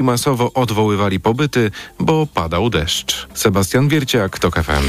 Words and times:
masowo 0.00 0.52
odwoływali 0.52 1.20
pobyty, 1.20 1.70
bo 1.98 2.26
padał 2.34 2.70
deszcz. 2.70 3.28
Sebastian 3.34 3.88
Wierciak, 3.88 4.38
TOK 4.38 4.54
FM. 4.54 4.86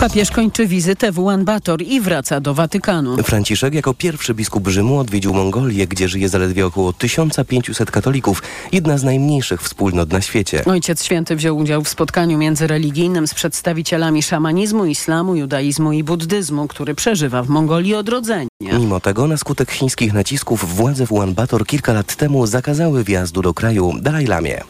Papież 0.00 0.30
kończy 0.30 0.66
wizytę 0.66 1.12
w 1.12 1.18
Ulaanbaatar 1.18 1.82
i 1.82 2.00
wraca 2.00 2.40
do 2.40 2.54
Watykanu. 2.54 3.16
Franciszek 3.16 3.74
jako 3.74 3.94
pierwszy 3.94 4.34
biskup 4.34 4.68
Rzymu 4.68 4.98
odwiedził 4.98 5.34
Mongolię, 5.34 5.86
gdzie 5.86 6.08
żyje 6.08 6.28
zaledwie 6.28 6.66
około 6.66 6.92
1500 6.92 7.90
katolików, 7.90 8.42
jedna 8.72 8.98
z 8.98 9.04
najmniejszych 9.04 9.62
wspólnot 9.62 10.12
na 10.12 10.20
świecie. 10.20 10.64
Ojciec 10.64 11.04
Święty 11.04 11.36
wziął 11.36 11.56
udział 11.58 11.84
w 11.84 11.88
spotkaniu 11.88 12.38
międzyreligijnym 12.38 13.26
z 13.26 13.34
przedstawicielami 13.34 14.22
szamanizmu, 14.22 14.84
islamu, 14.84 15.36
judaizmu 15.36 15.92
i 15.92 16.04
buddyzmu, 16.04 16.68
który 16.68 16.94
przeżywa 16.94 17.42
w 17.42 17.48
Mongolii 17.48 17.94
odrodzenie. 17.94 18.48
Mimo 18.62 19.00
tego 19.00 19.26
na 19.26 19.36
skutek 19.36 19.70
chińskich 19.70 20.12
nacisków 20.12 20.76
władze 20.76 21.06
w 21.06 21.12
Ulaanbaatar 21.12 21.66
kilka 21.66 21.92
lat 21.92 22.16
temu 22.16 22.46
zakazały 22.46 23.04
wjazdu 23.04 23.42
do 23.42 23.54
kraju 23.54 23.92
Dalaj 24.00 24.26
Lamie. 24.26 24.64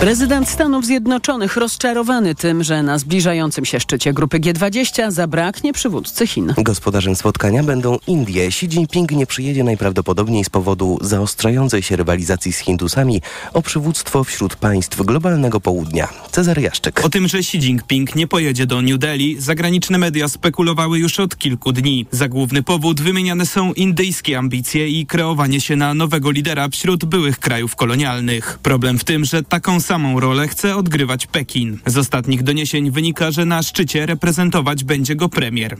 Prezydent 0.00 0.48
Stanów 0.48 0.86
Zjednoczonych 0.86 1.56
rozczarowany 1.56 2.34
tym, 2.34 2.64
że 2.64 2.82
na 2.82 2.98
zbliżającym 2.98 3.64
się 3.64 3.80
szczycie 3.80 4.12
grupy 4.12 4.40
G20 4.40 5.10
zabraknie 5.10 5.72
przywódcy 5.72 6.26
Chin. 6.26 6.54
Gospodarzem 6.58 7.16
spotkania 7.16 7.62
będą 7.62 7.98
Indie. 8.06 8.46
Xi 8.46 8.66
Jinping 8.66 9.10
nie 9.12 9.26
przyjedzie 9.26 9.64
najprawdopodobniej 9.64 10.44
z 10.44 10.50
powodu 10.50 10.98
zaostrzającej 11.00 11.82
się 11.82 11.96
rywalizacji 11.96 12.52
z 12.52 12.58
Hindusami 12.58 13.22
o 13.54 13.62
przywództwo 13.62 14.24
wśród 14.24 14.56
państw 14.56 15.02
globalnego 15.02 15.60
południa. 15.60 16.08
Cezary 16.30 16.62
Jaszczyk. 16.62 17.04
O 17.04 17.08
tym, 17.08 17.28
że 17.28 17.38
Xi 17.38 17.58
Jinping 17.58 18.14
nie 18.14 18.26
pojedzie 18.26 18.66
do 18.66 18.82
New 18.82 18.98
Delhi, 18.98 19.40
zagraniczne 19.40 19.98
media 19.98 20.28
spekulowały 20.28 20.98
już 20.98 21.20
od 21.20 21.36
kilku 21.36 21.72
dni. 21.72 22.06
Za 22.10 22.28
główny 22.28 22.62
powód 22.62 23.00
wymieniane 23.00 23.46
są 23.46 23.72
indyjskie 23.72 24.38
ambicje 24.38 24.88
i 24.88 25.06
kreowanie 25.06 25.60
się 25.60 25.76
na 25.76 25.94
nowego 25.94 26.30
lidera 26.30 26.68
wśród 26.68 27.04
byłych 27.04 27.38
krajów 27.38 27.76
kolonialnych. 27.76 28.58
Problem 28.62 28.98
w 28.98 29.04
tym, 29.04 29.24
że 29.24 29.42
taką 29.42 29.69
samą 29.78 30.20
rolę 30.20 30.48
chce 30.48 30.76
odgrywać 30.76 31.26
Pekin. 31.26 31.78
Z 31.86 31.98
ostatnich 31.98 32.42
doniesień 32.42 32.90
wynika, 32.90 33.30
że 33.30 33.44
na 33.44 33.62
szczycie 33.62 34.06
reprezentować 34.06 34.84
będzie 34.84 35.16
go 35.16 35.28
premier. 35.28 35.76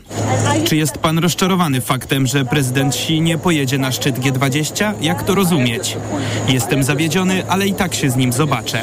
Czy 0.65 0.77
jest 0.77 0.99
pan 0.99 1.19
rozczarowany 1.19 1.81
faktem, 1.81 2.27
że 2.27 2.45
prezydent 2.45 2.95
Xi 2.95 3.21
nie 3.21 3.39
pojedzie 3.39 3.79
na 3.79 3.93
szczyt 3.93 4.19
G20? 4.19 4.95
Jak 5.01 5.23
to 5.23 5.35
rozumieć? 5.35 5.97
Jestem 6.49 6.85
zawiedziony, 6.85 7.49
ale 7.49 7.67
i 7.67 7.75
tak 7.75 7.95
się 7.95 8.11
z 8.11 8.17
nim 8.17 8.33
zobaczę. 8.33 8.83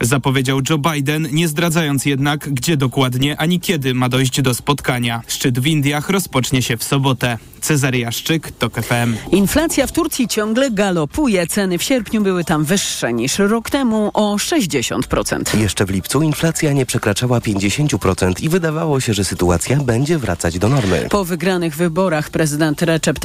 Zapowiedział 0.00 0.60
Joe 0.70 0.78
Biden, 0.78 1.28
nie 1.32 1.48
zdradzając 1.48 2.04
jednak, 2.04 2.48
gdzie 2.48 2.76
dokładnie 2.76 3.36
ani 3.36 3.60
kiedy 3.60 3.94
ma 3.94 4.08
dojść 4.08 4.42
do 4.42 4.54
spotkania. 4.54 5.22
Szczyt 5.26 5.58
w 5.58 5.66
Indiach 5.66 6.10
rozpocznie 6.10 6.62
się 6.62 6.76
w 6.76 6.84
sobotę. 6.84 7.38
Cezary 7.60 7.98
Jaszczyk, 7.98 8.50
TOK 8.50 8.74
FM. 8.82 9.16
Inflacja 9.30 9.86
w 9.86 9.92
Turcji 9.92 10.28
ciągle 10.28 10.70
galopuje. 10.70 11.46
Ceny 11.46 11.78
w 11.78 11.82
sierpniu 11.82 12.22
były 12.22 12.44
tam 12.44 12.64
wyższe 12.64 13.12
niż 13.12 13.38
rok 13.38 13.70
temu 13.70 14.10
o 14.14 14.38
60%. 14.42 15.58
Jeszcze 15.58 15.84
w 15.84 15.90
lipcu 15.90 16.22
inflacja 16.22 16.72
nie 16.72 16.86
przekraczała 16.86 17.38
50% 17.38 18.42
i 18.42 18.48
wydawało 18.48 19.00
się, 19.00 19.14
że 19.14 19.24
sytuacja 19.24 19.76
będzie 19.76 20.18
wracać 20.18 20.58
do 20.58 20.68
normy. 20.68 21.06
Po 21.10 21.24
wygranych 21.24 21.76
wyborach 21.76 22.30
prezydent 22.30 22.82
Recep 22.82 23.18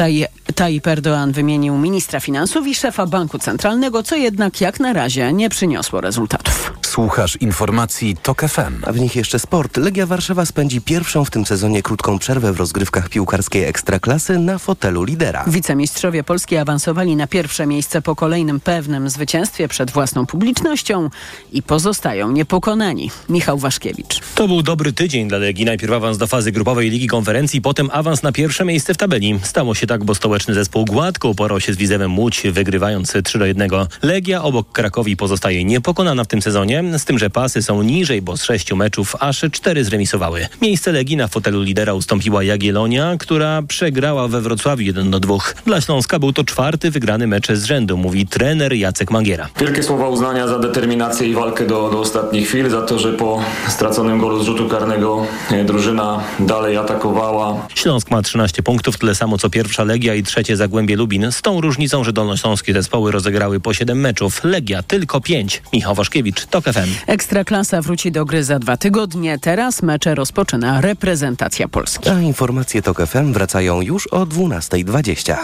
Tayyip 0.56 0.88
Erdoğan 0.88 1.32
wymienił 1.32 1.78
ministra 1.78 2.20
finansów 2.20 2.68
i 2.68 2.76
szefa 2.76 3.06
banku 3.06 3.40
centralnego, 3.40 4.04
co 4.04 4.16
jednak 4.16 4.62
jak 4.62 4.80
na 4.80 4.94
razie 4.94 5.34
nie 5.34 5.50
przyniosło 5.50 6.02
rezultatów. 6.02 6.74
Słuchasz 6.98 7.36
informacji 7.36 8.16
TOK 8.24 8.42
FM. 8.42 8.84
A 8.86 8.92
w 8.92 9.00
nich 9.00 9.16
jeszcze 9.16 9.40
sport. 9.40 9.78
Legia 9.78 10.06
Warszawa 10.06 10.46
spędzi 10.46 10.82
pierwszą 10.82 11.26
w 11.26 11.30
tym 11.30 11.46
sezonie 11.46 11.84
krótką 11.84 12.20
przerwę 12.20 12.54
w 12.54 12.58
rozgrywkach 12.58 13.10
piłkarskiej 13.10 13.64
Ekstraklasy 13.64 14.40
na 14.40 14.58
fotelu 14.58 15.04
lidera. 15.04 15.44
Wicemistrzowie 15.48 16.24
Polski 16.24 16.58
awansowali 16.58 17.16
na 17.16 17.28
pierwsze 17.28 17.68
miejsce 17.68 18.02
po 18.02 18.16
kolejnym 18.16 18.60
pewnym 18.60 19.10
zwycięstwie 19.10 19.68
przed 19.68 19.92
własną 19.92 20.26
publicznością 20.26 21.10
i 21.52 21.64
pozostają 21.64 22.32
niepokonani. 22.32 23.12
Michał 23.30 23.58
Waszkiewicz. 23.58 24.20
To 24.36 24.48
był 24.48 24.62
dobry 24.62 24.94
tydzień 24.94 25.28
dla 25.28 25.38
Legii. 25.38 25.66
Najpierw 25.66 25.94
awans 25.94 26.18
do 26.18 26.28
fazy 26.28 26.52
grupowej 26.52 26.90
Ligi 26.90 27.08
Konferencji, 27.08 27.62
potem 27.62 27.90
awans 27.94 28.24
na 28.24 28.32
pierwsze 28.32 28.66
miejsce 28.66 28.94
w 28.94 28.98
tabeli. 28.98 29.40
Stało 29.44 29.76
się 29.76 29.88
tak, 29.88 30.04
bo 30.04 30.16
stołeczny 30.16 30.54
zespół 30.54 30.86
gładko 30.86 31.30
uporał 31.30 31.60
się 31.60 31.74
z 31.74 31.78
Wizewem 31.78 32.20
Łódź, 32.20 32.42
wygrywając 32.52 33.14
3 33.24 33.40
do 33.40 33.46
1. 33.46 33.70
Legia 34.02 34.44
obok 34.44 34.72
Krakowi 34.72 35.18
pozostaje 35.18 35.64
niepokonana 35.64 36.24
w 36.24 36.28
tym 36.28 36.42
sezonie, 36.42 36.87
z 36.96 37.06
tym, 37.06 37.20
że 37.20 37.30
pasy 37.30 37.62
są 37.62 37.84
niżej, 37.84 38.22
bo 38.22 38.38
z 38.38 38.44
sześciu 38.44 38.76
meczów 38.76 39.16
aż 39.20 39.46
cztery 39.52 39.84
zremisowały. 39.84 40.48
Miejsce 40.62 40.92
Legii 40.92 41.18
na 41.18 41.28
fotelu 41.28 41.62
lidera 41.62 41.94
ustąpiła 41.94 42.44
Jagiellonia, 42.44 43.16
która 43.20 43.62
przegrała 43.62 44.28
we 44.28 44.42
Wrocławiu 44.42 44.84
1 44.84 45.12
do 45.12 45.20
2. 45.20 45.38
Dla 45.66 45.82
Śląska 45.82 46.20
był 46.20 46.34
to 46.34 46.44
czwarty 46.44 46.92
wygrany 46.92 47.28
mecz 47.28 47.52
z 47.52 47.64
rzędu, 47.64 47.98
mówi 47.98 48.28
trener 48.28 48.74
Jacek 48.74 49.12
Magiera. 49.12 49.50
Wielkie 49.60 49.84
słowa 49.84 50.10
uznania 50.10 50.48
za 50.48 50.60
determinację 50.60 51.28
i 51.28 51.34
walkę 51.34 51.68
do, 51.68 51.90
do 51.90 52.00
ostatnich 52.00 52.48
chwil, 52.48 52.70
za 52.70 52.82
to, 52.82 53.00
że 53.00 53.14
po 53.14 53.44
straconym 53.68 54.20
golu 54.20 54.44
z 54.44 54.46
rzutu 54.46 54.70
karnego 54.70 55.26
e, 55.52 55.66
drużyna 55.66 56.24
dalej 56.40 56.78
atakowała. 56.78 57.68
Śląsk 57.76 58.12
ma 58.12 58.22
13 58.22 58.64
punktów, 58.64 58.98
tyle 58.98 59.16
samo 59.16 59.38
co 59.38 59.50
pierwsza 59.50 59.84
Legia 59.84 60.16
i 60.16 60.24
trzecie 60.24 60.58
Zagłębie 60.58 60.96
Lubin, 60.96 61.32
z 61.32 61.42
tą 61.42 61.62
różnicą, 61.62 62.04
że 62.04 62.14
dolnośląskie 62.14 62.74
zespoły 62.74 63.12
rozegrały 63.12 63.60
po 63.60 63.74
7 63.74 64.00
meczów, 64.00 64.44
Legia 64.44 64.84
tylko 64.84 65.22
5. 65.22 65.62
Michał 65.74 65.96
Waszkiewicz, 65.96 66.46
TOK 66.46 66.68
FM. 66.78 66.90
Ekstraklasa 67.08 67.82
wróci 67.82 68.12
do 68.12 68.26
gry 68.26 68.44
za 68.44 68.60
dwa 68.60 68.78
tygodnie, 68.78 69.40
teraz 69.40 69.82
mecze 69.82 70.16
rozpoczyna 70.16 70.82
reprezentacja 70.82 71.68
Polski. 71.68 72.10
A 72.10 72.20
informacje 72.20 72.82
TOK 72.82 73.02
FM 73.08 73.34
wracają 73.34 73.82
już 73.82 74.08
o 74.08 74.26
12.20. 74.26 75.36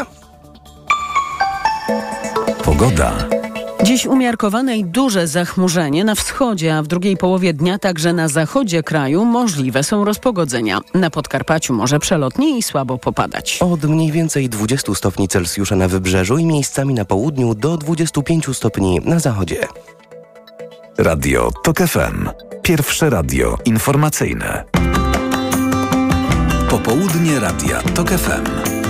Pogoda. 2.63 3.13
Dziś 3.83 4.05
umiarkowane 4.05 4.77
i 4.77 4.85
duże 4.85 5.27
zachmurzenie 5.27 6.03
na 6.03 6.15
wschodzie, 6.15 6.75
a 6.75 6.83
w 6.83 6.87
drugiej 6.87 7.17
połowie 7.17 7.53
dnia 7.53 7.79
także 7.79 8.13
na 8.13 8.27
zachodzie 8.27 8.83
kraju 8.83 9.25
możliwe 9.25 9.83
są 9.83 10.05
rozpogodzenia. 10.05 10.79
Na 10.93 11.09
Podkarpaciu 11.09 11.73
może 11.73 11.99
przelotnie 11.99 12.57
i 12.57 12.63
słabo 12.63 12.97
popadać. 12.97 13.59
Od 13.61 13.83
mniej 13.83 14.11
więcej 14.11 14.49
20 14.49 14.95
stopni 14.95 15.27
Celsjusza 15.27 15.75
na 15.75 15.87
wybrzeżu 15.87 16.37
i 16.37 16.45
miejscami 16.45 16.93
na 16.93 17.05
południu 17.05 17.55
do 17.55 17.77
25 17.77 18.45
stopni 18.53 18.99
na 19.05 19.19
zachodzie. 19.19 19.67
Radio 20.97 21.51
TOK 21.63 21.77
FM. 21.77 22.29
Pierwsze 22.61 23.09
radio 23.09 23.57
informacyjne. 23.65 24.63
Popołudnie 26.69 27.39
Radia 27.39 27.81
TOK 27.81 28.09
FM. 28.09 28.82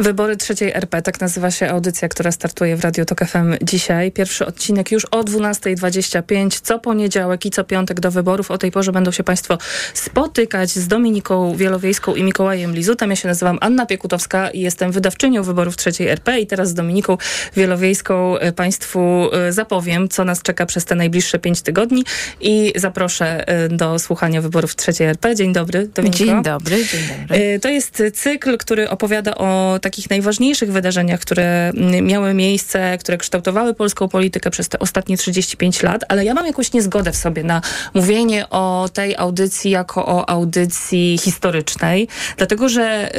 Wybory 0.00 0.36
trzeciej 0.36 0.72
RP, 0.74 1.02
tak 1.02 1.20
nazywa 1.20 1.50
się 1.50 1.68
audycja, 1.68 2.08
która 2.08 2.32
startuje 2.32 2.76
w 2.76 2.84
Radio 2.84 3.04
Tok 3.04 3.24
FM 3.24 3.54
dzisiaj. 3.62 4.12
Pierwszy 4.12 4.46
odcinek 4.46 4.92
już 4.92 5.04
o 5.04 5.20
12.25, 5.20 6.60
co 6.62 6.78
poniedziałek 6.78 7.46
i 7.46 7.50
co 7.50 7.64
piątek 7.64 8.00
do 8.00 8.10
wyborów. 8.10 8.50
O 8.50 8.58
tej 8.58 8.70
porze 8.70 8.92
będą 8.92 9.10
się 9.10 9.24
Państwo 9.24 9.58
spotykać 9.94 10.70
z 10.70 10.88
Dominiką 10.88 11.56
Wielowiejską 11.56 12.14
i 12.14 12.22
Mikołajem 12.22 12.74
Lizutem. 12.74 13.10
Ja 13.10 13.16
się 13.16 13.28
nazywam 13.28 13.58
Anna 13.60 13.86
Piekutowska 13.86 14.50
i 14.50 14.60
jestem 14.60 14.92
wydawczynią 14.92 15.42
wyborów 15.42 15.76
trzeciej 15.76 16.08
RP 16.08 16.40
i 16.40 16.46
teraz 16.46 16.68
z 16.68 16.74
Dominiką 16.74 17.18
Wielowiejską 17.56 18.38
e, 18.38 18.52
Państwu 18.52 19.28
e, 19.32 19.52
zapowiem, 19.52 20.08
co 20.08 20.24
nas 20.24 20.42
czeka 20.42 20.66
przez 20.66 20.84
te 20.84 20.94
najbliższe 20.94 21.38
pięć 21.38 21.62
tygodni 21.62 22.04
i 22.40 22.72
zaproszę 22.76 23.48
e, 23.48 23.68
do 23.68 23.98
słuchania 23.98 24.40
wyborów 24.40 24.76
trzeciej 24.76 25.06
RP. 25.06 25.34
Dzień 25.34 25.52
dobry, 25.52 25.88
Dominiko. 25.94 26.18
Dzień 26.18 26.42
dobry, 26.42 26.76
dzień 26.76 27.00
dobry. 27.20 27.60
To 27.62 27.68
jest 27.68 28.02
cykl, 28.14 28.58
który 28.58 28.90
opowiada 28.90 29.34
o 29.34 29.78
takich 29.84 30.10
najważniejszych 30.10 30.72
wydarzeniach, 30.72 31.20
które 31.20 31.72
miały 32.02 32.34
miejsce, 32.34 32.98
które 32.98 33.18
kształtowały 33.18 33.74
polską 33.74 34.08
politykę 34.08 34.50
przez 34.50 34.68
te 34.68 34.78
ostatnie 34.78 35.16
35 35.16 35.82
lat, 35.82 36.04
ale 36.08 36.24
ja 36.24 36.34
mam 36.34 36.46
jakąś 36.46 36.72
niezgodę 36.72 37.12
w 37.12 37.16
sobie 37.16 37.44
na 37.44 37.60
mówienie 37.94 38.50
o 38.50 38.88
tej 38.92 39.16
audycji 39.16 39.70
jako 39.70 40.06
o 40.06 40.30
audycji 40.30 41.18
historycznej, 41.18 42.08
dlatego 42.36 42.68
że 42.68 43.10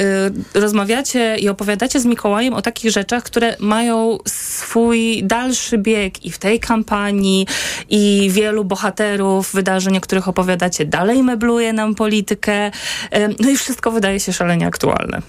y, 0.54 0.60
rozmawiacie 0.60 1.36
i 1.38 1.48
opowiadacie 1.48 2.00
z 2.00 2.04
Mikołajem 2.04 2.54
o 2.54 2.62
takich 2.62 2.90
rzeczach, 2.90 3.22
które 3.22 3.56
mają 3.60 4.18
swój 4.26 5.22
dalszy 5.24 5.78
bieg 5.78 6.24
i 6.24 6.30
w 6.30 6.38
tej 6.38 6.60
kampanii 6.60 7.46
i 7.90 8.28
wielu 8.32 8.64
bohaterów, 8.64 9.52
wydarzeń, 9.52 9.96
o 9.96 10.00
których 10.00 10.28
opowiadacie, 10.28 10.84
dalej 10.84 11.22
mebluje 11.22 11.72
nam 11.72 11.94
politykę. 11.94 12.66
Y, 12.66 12.72
no 13.40 13.50
i 13.50 13.56
wszystko 13.56 13.90
wydaje 13.90 14.20
się 14.20 14.32
szalenie 14.32 14.66
aktualne. 14.66 15.22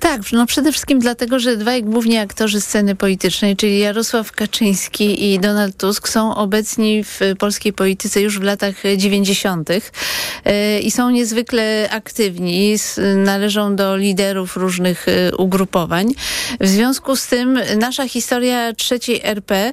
Tak, 0.00 0.20
no 0.32 0.46
przede 0.46 0.67
wszystkim 0.72 0.98
dlatego, 0.98 1.38
że 1.38 1.56
dwaj 1.56 1.82
główni 1.82 2.18
aktorzy 2.18 2.60
sceny 2.60 2.94
politycznej, 2.94 3.56
czyli 3.56 3.78
Jarosław 3.78 4.32
Kaczyński 4.32 5.32
i 5.32 5.38
Donald 5.38 5.76
Tusk 5.76 6.08
są 6.08 6.34
obecni 6.34 7.04
w 7.04 7.20
polskiej 7.38 7.72
polityce 7.72 8.20
już 8.20 8.38
w 8.38 8.42
latach 8.42 8.74
90. 8.96 9.68
i 10.82 10.90
są 10.90 11.10
niezwykle 11.10 11.88
aktywni, 11.90 12.76
należą 13.16 13.76
do 13.76 13.96
liderów 13.96 14.56
różnych 14.56 15.06
ugrupowań. 15.38 16.14
W 16.60 16.68
związku 16.68 17.16
z 17.16 17.26
tym 17.26 17.60
nasza 17.78 18.08
historia 18.08 18.72
trzeciej 18.72 19.20
RP 19.24 19.72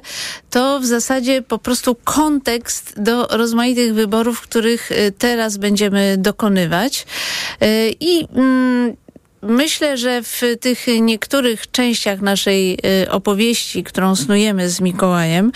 to 0.50 0.80
w 0.80 0.86
zasadzie 0.86 1.42
po 1.42 1.58
prostu 1.58 1.96
kontekst 2.04 2.94
do 2.96 3.26
rozmaitych 3.26 3.94
wyborów, 3.94 4.40
których 4.40 4.90
teraz 5.18 5.56
będziemy 5.56 6.16
dokonywać. 6.18 7.06
I 8.00 8.26
mm, 8.34 8.96
myślę, 9.48 9.96
że 9.96 10.22
w 10.22 10.40
tych 10.60 10.86
niektórych 11.00 11.70
częściach 11.70 12.20
naszej 12.20 12.78
y, 13.02 13.10
opowieści, 13.10 13.84
którą 13.84 14.16
snujemy 14.16 14.70
z 14.70 14.80
Mikołajem, 14.80 15.52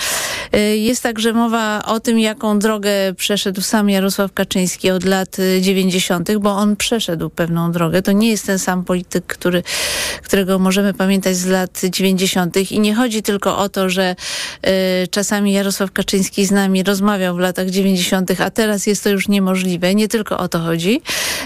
y, 0.57 0.77
jest 0.77 1.03
także 1.03 1.33
mowa 1.33 1.83
o 1.85 2.01
tym, 2.01 2.19
jaką 2.19 2.59
drogę 2.59 2.91
przeszedł 3.17 3.61
sam 3.61 3.91
Jarosław 3.91 4.33
Kaczyński 4.33 4.91
od 4.91 5.05
lat 5.05 5.37
90., 5.61 6.37
bo 6.39 6.51
on 6.51 6.77
przeszedł 6.77 7.31
pewną 7.31 7.73
drogę. 7.73 8.03
To 8.03 8.13
nie 8.13 8.31
jest 8.31 8.47
ten 8.47 8.59
sam 8.59 8.85
polityk, 8.85 9.27
który, 9.27 9.63
którego 10.23 10.59
możemy 10.59 10.95
pamiętać 10.95 11.37
z 11.37 11.47
lat 11.47 11.81
90. 11.91 12.73
I 12.73 12.81
nie 12.81 12.95
chodzi 12.95 13.23
tylko 13.23 13.59
o 13.59 13.69
to, 13.69 13.91
że 13.91 14.17
y, 14.67 15.09
czasami 15.09 15.53
Jarosław 15.53 15.93
Kaczyński 15.93 16.47
z 16.47 16.51
nami 16.51 16.83
rozmawiał 16.83 17.37
w 17.37 17.39
latach 17.39 17.71
90., 17.71 18.41
a 18.41 18.51
teraz 18.51 18.87
jest 18.87 19.05
to 19.05 19.11
już 19.11 19.29
niemożliwe. 19.29 19.95
Nie 19.95 20.09
tylko 20.09 20.39
o 20.39 20.49
to 20.49 20.59
chodzi. 20.59 21.03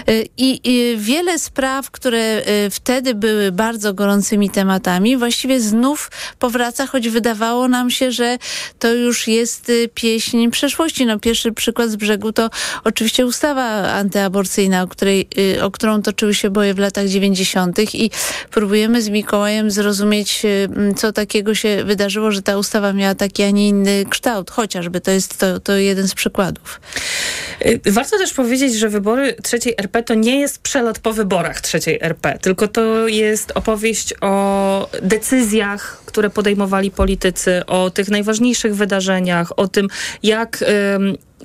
Y, 0.09 0.27
I 0.37 0.61
wiele 0.97 1.39
spraw, 1.39 1.91
które 1.91 2.34
y, 2.65 2.69
wtedy 2.69 3.15
były 3.15 3.51
bardzo 3.51 3.93
gorącymi 3.93 4.49
tematami, 4.49 5.17
właściwie 5.17 5.61
znów 5.61 6.11
powraca, 6.39 6.87
choć 6.87 7.09
wydawało 7.09 7.67
nam 7.67 7.91
się, 7.91 8.11
że 8.11 8.37
to 8.79 8.93
już 8.93 9.27
jest 9.27 9.69
y, 9.69 9.89
pieśń 9.93 10.49
przeszłości. 10.49 11.05
No, 11.05 11.19
pierwszy 11.19 11.51
przykład 11.51 11.89
z 11.89 11.95
brzegu 11.95 12.31
to 12.31 12.49
oczywiście 12.83 13.25
ustawa 13.25 13.63
antyaborcyjna, 13.91 14.83
o, 14.83 14.87
której, 14.87 15.27
y, 15.37 15.63
o 15.63 15.71
którą 15.71 16.01
toczyły 16.01 16.33
się 16.33 16.49
boje 16.49 16.73
w 16.73 16.79
latach 16.79 17.07
90. 17.07 17.95
i 17.95 18.11
próbujemy 18.51 19.01
z 19.01 19.09
Mikołajem 19.09 19.71
zrozumieć, 19.71 20.41
co 20.97 21.13
takiego 21.13 21.55
się 21.55 21.83
wydarzyło, 21.83 22.31
że 22.31 22.41
ta 22.41 22.57
ustawa 22.57 22.93
miała 22.93 23.15
taki, 23.15 23.43
a 23.43 23.49
nie 23.49 23.67
inny 23.67 24.05
kształt. 24.09 24.51
Chociażby 24.51 25.01
to 25.01 25.11
jest 25.11 25.37
to, 25.37 25.59
to 25.59 25.77
jeden 25.77 26.07
z 26.07 26.13
przykładów. 26.13 26.81
Warto 27.85 28.17
też 28.17 28.33
powiedzieć, 28.33 28.73
że 28.73 28.89
wybory 28.89 29.35
trzeciej 29.43 29.73
RP 29.77 30.03
to 30.03 30.13
nie 30.13 30.39
jest 30.39 30.61
przelot 30.61 30.99
po 30.99 31.13
wyborach 31.13 31.61
trzeciej 31.61 31.99
RP, 32.01 32.14
tylko 32.41 32.67
to 32.67 33.07
jest 33.07 33.51
opowieść 33.55 34.13
o 34.21 34.89
decyzjach, 35.01 36.01
które 36.15 36.29
podejmowali 36.29 36.91
politycy, 36.91 37.65
o 37.65 37.89
tych 37.89 38.09
najważniejszych 38.09 38.75
wydarzeniach, 38.75 39.59
o 39.59 39.67
tym, 39.67 39.87
jak 40.23 40.63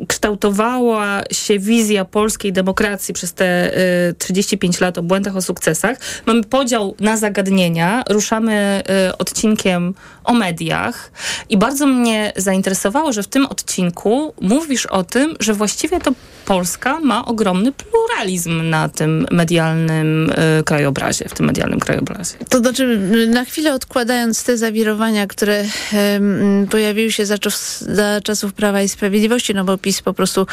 kształtowała 0.09 1.23
się 1.33 1.59
wizja 1.59 2.05
polskiej 2.05 2.53
demokracji 2.53 3.15
przez 3.15 3.33
te 3.33 3.79
y, 4.09 4.15
35 4.19 4.81
lat 4.81 4.99
o 4.99 5.03
błędach, 5.03 5.37
o 5.37 5.43
sukcesach. 5.43 5.99
Mamy 6.27 6.45
podział 6.45 6.95
na 7.01 7.17
zagadnienia, 7.17 8.05
ruszamy 8.09 8.83
y, 9.09 9.17
odcinkiem 9.17 9.95
o 10.25 10.35
mediach 10.35 11.13
i 11.49 11.57
bardzo 11.57 11.87
mnie 11.87 12.33
zainteresowało, 12.37 13.13
że 13.13 13.23
w 13.23 13.27
tym 13.27 13.47
odcinku 13.47 14.35
mówisz 14.41 14.87
o 14.87 15.05
tym, 15.05 15.37
że 15.41 15.55
właściwie 15.55 16.01
to 16.01 16.13
Polska 16.45 17.01
ma 17.01 17.25
ogromny 17.25 17.73
pluralizm 17.73 18.71
na 18.71 18.89
tym 18.89 19.27
medialnym 19.31 20.31
y, 20.61 20.65
krajobrazie, 20.65 21.29
w 21.29 21.35
tym 21.35 21.47
medialnym 21.47 21.81
krajobrazie. 21.81 22.35
To 22.49 22.59
znaczy, 22.59 22.99
na 23.29 23.45
chwilę 23.45 23.75
odkładając 23.75 24.45
te 24.45 24.57
zawirowania, 24.61 25.27
które 25.27 25.65
pojawiły 26.71 27.13
się 27.13 27.27
za, 27.27 27.37
za 27.81 28.21
czasów 28.21 28.53
Prawa 28.53 28.83
i 28.83 28.89
Sprawiedliwości, 28.89 29.55
no 29.55 29.65
bo 29.65 29.79
PiS 29.79 30.03
po 30.03 30.15
prostu 30.15 30.47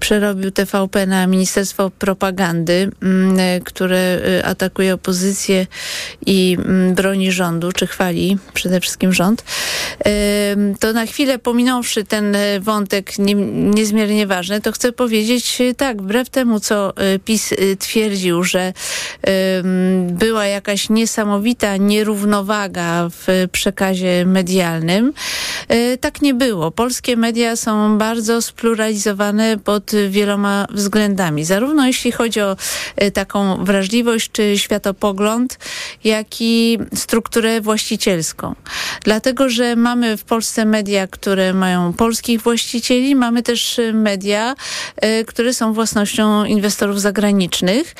przerobił 0.00 0.50
TVP 0.50 1.06
na 1.06 1.26
Ministerstwo 1.26 1.90
Propagandy, 1.90 2.90
które 3.64 4.20
y, 4.38 4.44
atakuje 4.44 4.94
opozycję 4.94 5.66
i 6.26 6.56
broni 6.94 7.32
rządu, 7.32 7.72
czy 7.72 7.86
chwali 7.86 8.38
przede 8.54 8.80
wszystkim 8.80 9.12
rząd. 9.12 9.44
To 10.80 10.92
na 10.92 11.06
chwilę 11.06 11.38
pominąwszy 11.38 12.04
ten 12.04 12.36
e, 12.36 12.60
wątek 12.60 13.18
nie, 13.18 13.34
niezmiernie 13.34 14.26
ważny, 14.26 14.60
to 14.60 14.72
chcę 14.72 14.92
powiedzieć 14.92 15.60
e, 15.60 15.74
tak, 15.74 16.02
wbrew 16.02 16.30
temu, 16.30 16.60
co 16.60 16.96
e, 16.96 17.18
PiS 17.18 17.54
twierdził, 17.78 18.44
że 18.44 18.72
była 20.08 20.46
jakaś 20.46 20.90
niesamowita 20.90 21.76
nierównowaga 21.76 23.08
w 23.08 23.47
przekazie 23.52 24.24
medialnym, 24.26 25.12
tak 26.00 26.22
nie 26.22 26.34
było. 26.34 26.70
Polskie 26.70 27.16
media 27.16 27.56
są 27.56 27.98
bardzo 27.98 28.42
spluralizowane 28.42 29.56
pod 29.64 29.90
wieloma 30.08 30.66
względami. 30.70 31.44
Zarówno 31.44 31.86
jeśli 31.86 32.12
chodzi 32.12 32.40
o 32.40 32.56
taką 33.14 33.64
wrażliwość 33.64 34.30
czy 34.32 34.58
światopogląd, 34.58 35.58
jak 36.04 36.26
i 36.40 36.78
strukturę 36.94 37.60
właścicielską. 37.60 38.54
Dlatego, 39.04 39.48
że 39.48 39.76
mamy 39.76 40.16
w 40.16 40.24
Polsce 40.24 40.64
media, 40.64 41.06
które 41.06 41.54
mają 41.54 41.92
polskich 41.92 42.42
właścicieli, 42.42 43.14
mamy 43.14 43.42
też 43.42 43.80
media, 43.92 44.54
które 45.26 45.54
są 45.54 45.72
własnością 45.72 46.44
inwestorów 46.44 47.00
zagranicznych 47.00 47.94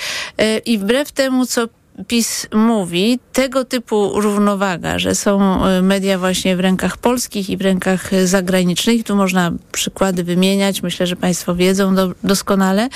i 0.64 0.78
wbrew 0.78 1.12
temu, 1.12 1.46
co 1.46 1.68
PiS 2.06 2.46
mówi, 2.54 3.18
tego 3.32 3.64
typu 3.64 4.20
równowaga, 4.20 4.98
że 4.98 5.14
są 5.14 5.60
media 5.82 6.18
właśnie 6.18 6.56
w 6.56 6.60
rękach 6.60 6.96
polskich 6.96 7.50
i 7.50 7.56
w 7.56 7.60
rękach 7.60 8.10
zagranicznych, 8.24 9.04
tu 9.04 9.16
można 9.16 9.52
przykłady 9.72 10.24
wymieniać, 10.24 10.82
myślę, 10.82 11.06
że 11.06 11.16
Państwo 11.16 11.54
wiedzą 11.54 11.94
do, 11.94 12.12
doskonale, 12.24 12.88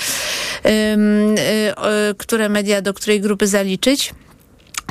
które 2.17 2.49
media 2.49 2.81
do 2.81 2.93
której 2.93 3.21
grupy 3.21 3.47
zaliczyć. 3.47 4.13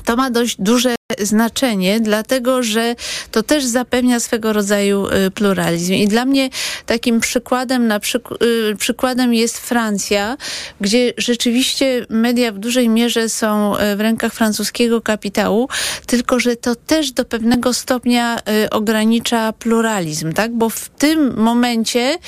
To 0.05 0.17
ma 0.17 0.31
dość 0.31 0.56
duże 0.58 0.94
znaczenie, 1.19 2.00
dlatego 2.00 2.62
że 2.62 2.94
to 3.31 3.43
też 3.43 3.64
zapewnia 3.64 4.20
swego 4.20 4.53
rodzaju 4.53 5.06
y, 5.06 5.31
pluralizm. 5.31 5.93
I 5.93 6.09
dla 6.09 6.25
mnie 6.25 6.50
takim 6.87 7.20
przykładem, 7.20 7.87
na 7.87 8.00
przyk 8.00 8.29
y, 8.43 8.76
przykładem 8.76 9.35
jest 9.35 9.59
Francja, 9.59 10.37
gdzie 10.81 11.12
rzeczywiście 11.19 12.06
media 12.09 12.53
w 12.53 12.59
dużej 12.59 12.88
mierze 12.88 13.29
są 13.29 13.76
y, 13.76 13.97
w 13.97 14.00
rękach 14.00 14.32
francuskiego 14.32 15.00
kapitału, 15.00 15.69
tylko 16.06 16.41
że 16.41 16.56
to 16.56 16.75
też 16.75 17.12
do 17.12 17.25
pewnego 17.25 17.75
stopnia 17.75 18.38
ogranicza 18.70 19.53
pluralizm, 19.53 20.32
tak? 20.32 20.53
Bo 20.53 20.70
w 20.70 20.88
tym 20.88 21.37
momencie 21.37 22.19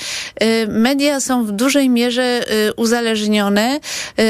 media 0.67 1.19
są 1.19 1.45
w 1.45 1.51
dużej 1.51 1.89
mierze 1.89 2.43
uzależnione 2.75 3.79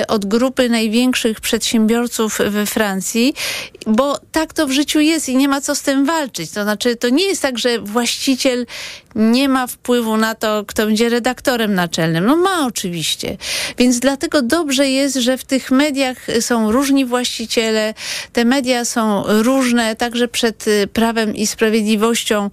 od 0.07 0.25
grupy 0.25 0.69
największych 0.69 1.41
przedsiębiorców 1.41 2.39
we 2.49 2.65
Francji, 2.65 3.33
bo 3.87 4.19
tak 4.31 4.44
tak 4.45 4.53
to 4.53 4.67
w 4.67 4.71
życiu 4.71 4.99
jest 4.99 5.29
i 5.29 5.35
nie 5.35 5.47
ma 5.47 5.61
co 5.61 5.75
z 5.75 5.81
tym 5.81 6.05
walczyć. 6.05 6.51
To 6.51 6.63
znaczy, 6.63 6.95
to 6.95 7.09
nie 7.09 7.25
jest 7.25 7.41
tak, 7.41 7.59
że 7.59 7.79
właściciel 7.79 8.65
nie 9.15 9.49
ma 9.49 9.67
wpływu 9.67 10.17
na 10.17 10.35
to, 10.35 10.63
kto 10.67 10.85
będzie 10.85 11.09
redaktorem 11.09 11.73
naczelnym. 11.73 12.25
No 12.25 12.35
ma 12.35 12.65
oczywiście. 12.67 13.37
Więc 13.77 13.99
dlatego 13.99 14.41
dobrze 14.41 14.89
jest, 14.89 15.15
że 15.15 15.37
w 15.37 15.43
tych 15.43 15.71
mediach 15.71 16.17
są 16.39 16.71
różni 16.71 17.05
właściciele, 17.05 17.93
te 18.33 18.45
media 18.45 18.85
są 18.85 19.23
różne, 19.27 19.95
także 19.95 20.27
przed 20.27 20.67
y, 20.67 20.87
Prawem 20.93 21.35
i 21.35 21.47
Sprawiedliwością 21.47 22.49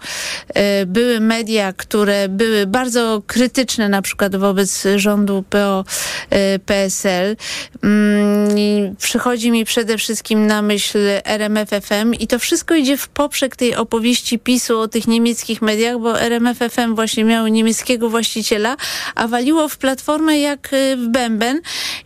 y, 0.83 0.87
były 0.87 1.21
media, 1.21 1.73
które 1.73 2.29
były 2.29 2.67
bardzo 2.67 3.23
krytyczne 3.27 3.89
na 3.89 4.03
przykład 4.03 4.37
wobec 4.37 4.85
rządu 4.97 5.45
PO-PSL. 5.51 7.31
Y, 7.33 7.37
mm, 7.83 8.97
przychodzi 8.97 9.51
mi 9.51 9.65
przede 9.65 9.99
wszystkim 9.99 10.47
na 10.47 10.63
myśl 10.63 10.99
RMFFM 11.25 12.15
i 12.15 12.27
to 12.27 12.39
wszystko 12.39 12.75
idzie 12.75 12.97
w 12.97 13.09
poprzek 13.09 13.57
tej 13.57 13.75
opowieści 13.75 14.39
PiSu 14.39 14.81
o 14.81 14.89
tych 14.89 15.07
niemieckich 15.07 15.63
mediach, 15.63 15.99
bo 15.99 16.21
RMF 16.21 16.52
FFM 16.55 16.95
właśnie 16.95 17.25
miały 17.25 17.51
niemieckiego 17.51 18.09
właściciela, 18.09 18.77
a 19.15 19.29
waliło 19.29 19.69
w 19.69 19.77
platformę 19.77 20.39
jak 20.39 20.73
y, 20.73 20.97
w 20.97 21.09
bęben. 21.09 21.61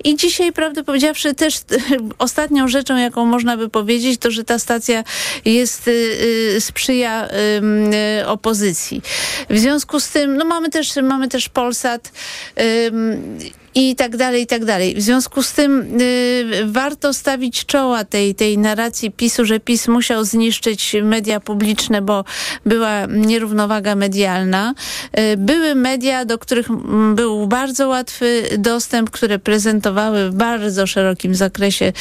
I 0.04 0.16
dzisiaj, 0.16 0.52
prawdę 0.52 0.84
powiedziawszy, 0.84 1.34
też 1.34 1.60
ostatnią 2.18 2.68
rzeczą, 2.68 2.96
jaką 2.96 3.24
można 3.24 3.56
by 3.56 3.68
powiedzieć, 3.68 4.20
to, 4.20 4.30
że 4.30 4.44
ta 4.44 4.58
stacja 4.58 5.04
jest, 5.44 5.88
y, 5.88 5.90
y, 6.56 6.60
sprzyja 6.60 7.28
opozycji. 8.26 9.02
W 9.50 9.58
związku 9.58 10.00
z 10.00 10.08
tym, 10.08 10.36
no 10.36 10.44
mamy 10.44 10.70
też, 10.70 10.96
mamy 10.96 11.28
też 11.28 11.48
Polsat 11.48 12.12
i 13.76 13.96
tak 13.96 14.16
dalej, 14.16 14.42
i 14.42 14.46
tak 14.46 14.64
dalej. 14.64 14.94
W 14.94 15.02
związku 15.02 15.42
z 15.42 15.52
tym 15.52 16.00
y, 16.00 16.64
warto 16.66 17.14
stawić 17.14 17.66
czoła 17.66 18.04
tej, 18.04 18.34
tej 18.34 18.58
narracji 18.58 19.10
PiSu, 19.10 19.44
że 19.44 19.60
PiS 19.60 19.88
musiał 19.88 20.24
zniszczyć 20.24 20.96
media 21.02 21.40
publiczne, 21.40 22.02
bo 22.02 22.24
była 22.66 23.06
nierównowaga 23.06 23.94
medialna. 23.94 24.74
Y, 25.18 25.36
były 25.36 25.74
media, 25.74 26.24
do 26.24 26.38
których 26.38 26.66
był 27.14 27.46
bardzo 27.46 27.88
łatwy 27.88 28.42
dostęp, 28.58 29.10
które 29.10 29.38
prezentowały 29.38 30.30
w 30.30 30.34
bardzo 30.34 30.86
szerokim 30.86 31.34
zakresie 31.34 31.92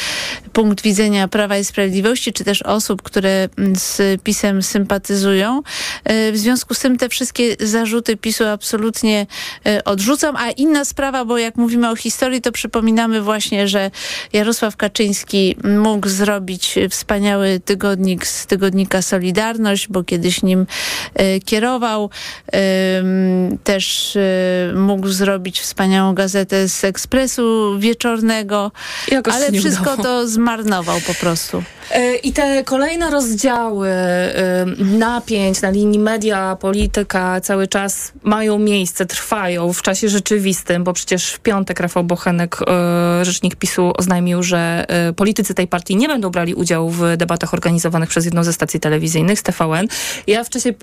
punkt 0.52 0.82
widzenia 0.82 1.28
Prawa 1.28 1.58
i 1.58 1.64
Sprawiedliwości, 1.64 2.32
czy 2.32 2.44
też 2.44 2.62
osób, 2.62 3.02
które 3.02 3.48
z 3.74 4.22
PiSem 4.22 4.62
sympatyzują. 4.62 5.58
Y, 5.58 6.32
w 6.32 6.38
związku 6.38 6.74
z 6.74 6.78
tym 6.78 6.98
te 6.98 7.08
wszystkie 7.08 7.56
zarzuty 7.60 8.16
PiSu 8.16 8.44
absolutnie 8.44 9.26
y, 9.66 9.84
odrzucam, 9.84 10.36
a 10.36 10.50
inna 10.50 10.84
sprawa, 10.84 11.24
bo 11.24 11.38
jak 11.38 11.56
mówię, 11.56 11.65
mówimy 11.66 11.90
o 11.90 11.96
historii, 11.96 12.40
to 12.40 12.52
przypominamy 12.52 13.22
właśnie, 13.22 13.68
że 13.68 13.90
Jarosław 14.32 14.76
Kaczyński 14.76 15.56
mógł 15.64 16.08
zrobić 16.08 16.74
wspaniały 16.90 17.60
tygodnik 17.64 18.26
z 18.26 18.46
tygodnika 18.46 19.02
Solidarność, 19.02 19.88
bo 19.88 20.04
kiedyś 20.04 20.42
nim 20.42 20.66
e, 21.14 21.40
kierował. 21.40 22.10
Też 23.64 24.16
e, 24.16 24.72
mógł 24.74 25.08
zrobić 25.08 25.60
wspaniałą 25.60 26.14
gazetę 26.14 26.68
z 26.68 26.84
Ekspresu 26.84 27.76
Wieczornego, 27.78 28.72
Jakoś 29.08 29.34
ale 29.34 29.52
wszystko 29.52 29.82
udało. 29.82 30.02
to 30.02 30.28
zmarnował 30.28 31.00
po 31.06 31.14
prostu. 31.14 31.62
E, 31.90 32.16
I 32.16 32.32
te 32.32 32.64
kolejne 32.64 33.10
rozdziały 33.10 33.90
napięć 34.78 35.62
na 35.62 35.70
linii 35.70 35.98
media, 35.98 36.56
polityka 36.60 37.40
cały 37.40 37.68
czas 37.68 38.12
mają 38.22 38.58
miejsce, 38.58 39.06
trwają 39.06 39.72
w 39.72 39.82
czasie 39.82 40.08
rzeczywistym, 40.08 40.84
bo 40.84 40.92
przecież 40.92 41.32
w 41.32 41.38
piątek 41.38 41.55
Rafał 41.78 42.04
Bochenek, 42.04 42.58
e, 42.66 43.24
rzecznik 43.24 43.56
PiSu, 43.56 43.92
oznajmił, 43.96 44.42
że 44.42 44.84
e, 44.88 45.12
politycy 45.12 45.54
tej 45.54 45.68
partii 45.68 45.96
nie 45.96 46.08
będą 46.08 46.30
brali 46.30 46.54
udziału 46.54 46.90
w 46.90 47.16
debatach 47.16 47.54
organizowanych 47.54 48.08
przez 48.08 48.24
jedną 48.24 48.44
ze 48.44 48.52
stacji 48.52 48.80
telewizyjnych 48.80 49.40
z 49.40 49.42
TVN. 49.42 49.88
Ja 50.26 50.44
w 50.44 50.50
czasie 50.50 50.74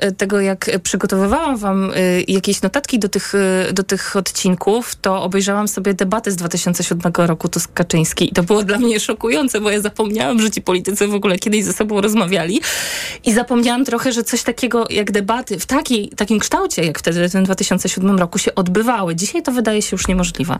e, 0.00 0.12
tego, 0.12 0.40
jak 0.40 0.70
przygotowywałam 0.82 1.56
wam 1.56 1.92
jakieś 2.28 2.62
notatki 2.62 2.98
do 2.98 3.08
tych, 3.08 3.32
do 3.72 3.82
tych 3.82 4.16
odcinków, 4.16 4.96
to 4.96 5.22
obejrzałam 5.22 5.68
sobie 5.68 5.94
debatę 5.94 6.30
z 6.30 6.36
2007 6.36 7.12
roku 7.16 7.48
Tusk-Kaczyński 7.48 8.24
i 8.30 8.32
to 8.32 8.42
było 8.42 8.62
dla 8.62 8.78
mnie 8.78 9.00
szokujące, 9.00 9.60
bo 9.60 9.70
ja 9.70 9.80
zapomniałam, 9.80 10.40
że 10.40 10.50
ci 10.50 10.62
politycy 10.62 11.06
w 11.06 11.14
ogóle 11.14 11.38
kiedyś 11.38 11.64
ze 11.64 11.72
sobą 11.72 12.00
rozmawiali 12.00 12.60
i 13.24 13.32
zapomniałam 13.32 13.84
trochę, 13.84 14.12
że 14.12 14.24
coś 14.24 14.42
takiego 14.42 14.86
jak 14.90 15.10
debaty 15.10 15.58
w 15.58 15.66
takiej, 15.66 16.08
takim 16.08 16.38
kształcie, 16.38 16.84
jak 16.84 16.98
wtedy 16.98 17.28
w 17.28 17.32
tym 17.32 17.44
2007 17.44 18.18
roku 18.18 18.38
się 18.38 18.54
odbywały. 18.54 19.16
Dzisiaj 19.16 19.42
to 19.42 19.52
wydaje 19.52 19.82
się 19.82 19.88
już 19.92 20.08
niemożliwe. 20.10 20.58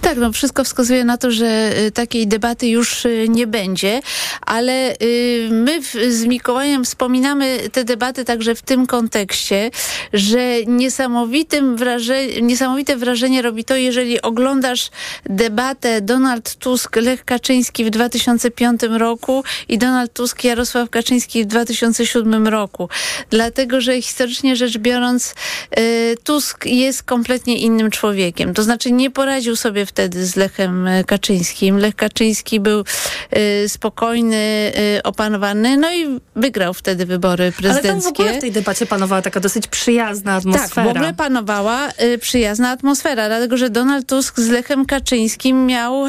Tak, 0.00 0.18
no 0.18 0.32
wszystko 0.32 0.64
wskazuje 0.64 1.04
na 1.04 1.18
to, 1.18 1.30
że 1.30 1.72
y, 1.86 1.90
takiej 1.90 2.26
debaty 2.26 2.68
już 2.68 3.04
y, 3.04 3.26
nie 3.28 3.46
będzie, 3.46 4.00
ale 4.40 4.94
y, 5.02 5.48
my 5.50 5.82
z 6.10 6.24
Mikołajem 6.24 6.84
wspominamy 6.84 7.58
te 7.72 7.84
debaty 7.84 8.24
także 8.24 8.54
w 8.54 8.62
tym 8.62 8.86
kontekście, 8.86 9.70
że 10.12 10.64
niesamowitym 10.66 11.76
wraże, 11.76 12.26
niesamowite 12.26 12.96
wrażenie 12.96 13.42
robi 13.42 13.64
to, 13.64 13.76
jeżeli 13.76 14.22
oglądasz 14.22 14.90
debatę 15.26 16.00
Donald 16.00 16.54
Tusk, 16.54 16.96
Lech 16.96 17.24
Kaczyński 17.24 17.84
w 17.84 17.90
2005 17.90 18.80
roku 18.90 19.44
i 19.68 19.78
Donald 19.78 20.12
Tusk, 20.12 20.44
Jarosław 20.44 20.90
Kaczyński 20.90 21.44
w 21.44 21.46
2007 21.46 22.48
roku. 22.48 22.88
Dlatego, 23.30 23.80
że 23.80 24.02
historycznie 24.02 24.56
rzecz 24.56 24.78
biorąc 24.78 25.34
Tusk 26.24 26.66
jest 26.66 27.02
kompletnie 27.02 27.58
innym 27.58 27.90
człowiekiem. 27.90 28.54
To 28.54 28.62
znaczy 28.62 28.87
nie 28.92 29.10
poradził 29.10 29.56
sobie 29.56 29.86
wtedy 29.86 30.26
z 30.26 30.36
Lechem 30.36 30.86
e, 30.86 31.04
Kaczyńskim. 31.04 31.78
Lech 31.78 31.94
Kaczyński 31.96 32.60
był 32.60 32.84
y, 33.36 33.68
spokojny, 33.68 34.72
y, 34.96 35.02
opanowany, 35.02 35.76
no 35.76 35.94
i 35.94 36.20
wygrał 36.36 36.74
wtedy 36.74 37.06
wybory 37.06 37.44
Ale 37.44 37.52
tam 37.52 37.52
w 37.52 37.56
prezydenckie. 37.56 38.10
ogóle 38.10 38.38
w 38.38 38.40
tej 38.40 38.52
debacie 38.52 38.86
panowała 38.86 39.22
taka 39.22 39.40
dosyć 39.40 39.66
przyjazna 39.66 40.34
atmosfera. 40.34 40.68
Tak, 40.68 40.84
w 40.84 40.88
ogóle 40.96 41.14
panowała 41.14 41.88
y, 42.02 42.18
przyjazna 42.18 42.70
atmosfera, 42.70 43.28
dlatego 43.28 43.56
że 43.56 43.70
Donald 43.70 44.06
Tusk 44.06 44.40
z 44.40 44.48
Lechem 44.48 44.86
Kaczyńskim 44.86 45.66
miał, 45.66 46.06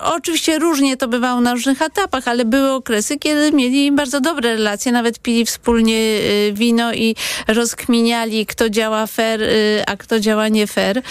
oczywiście 0.00 0.58
różnie 0.58 0.96
to 0.96 1.08
bywało 1.08 1.40
na 1.40 1.52
różnych 1.52 1.82
etapach, 1.82 2.28
ale 2.28 2.44
były 2.44 2.70
okresy, 2.70 3.18
kiedy 3.18 3.52
mieli 3.52 3.92
bardzo 3.92 4.20
dobre 4.20 4.56
relacje, 4.56 4.92
nawet 4.92 5.18
pili 5.18 5.44
wspólnie 5.46 6.18
wino 6.52 6.92
i 6.92 7.16
rozkminiali, 7.48 8.46
kto 8.46 8.70
działa 8.70 9.06
fair, 9.06 9.40
a 9.86 9.96
kto 9.96 10.20
działa 10.20 10.48
nie 10.48 10.66
fair. 10.66 11.02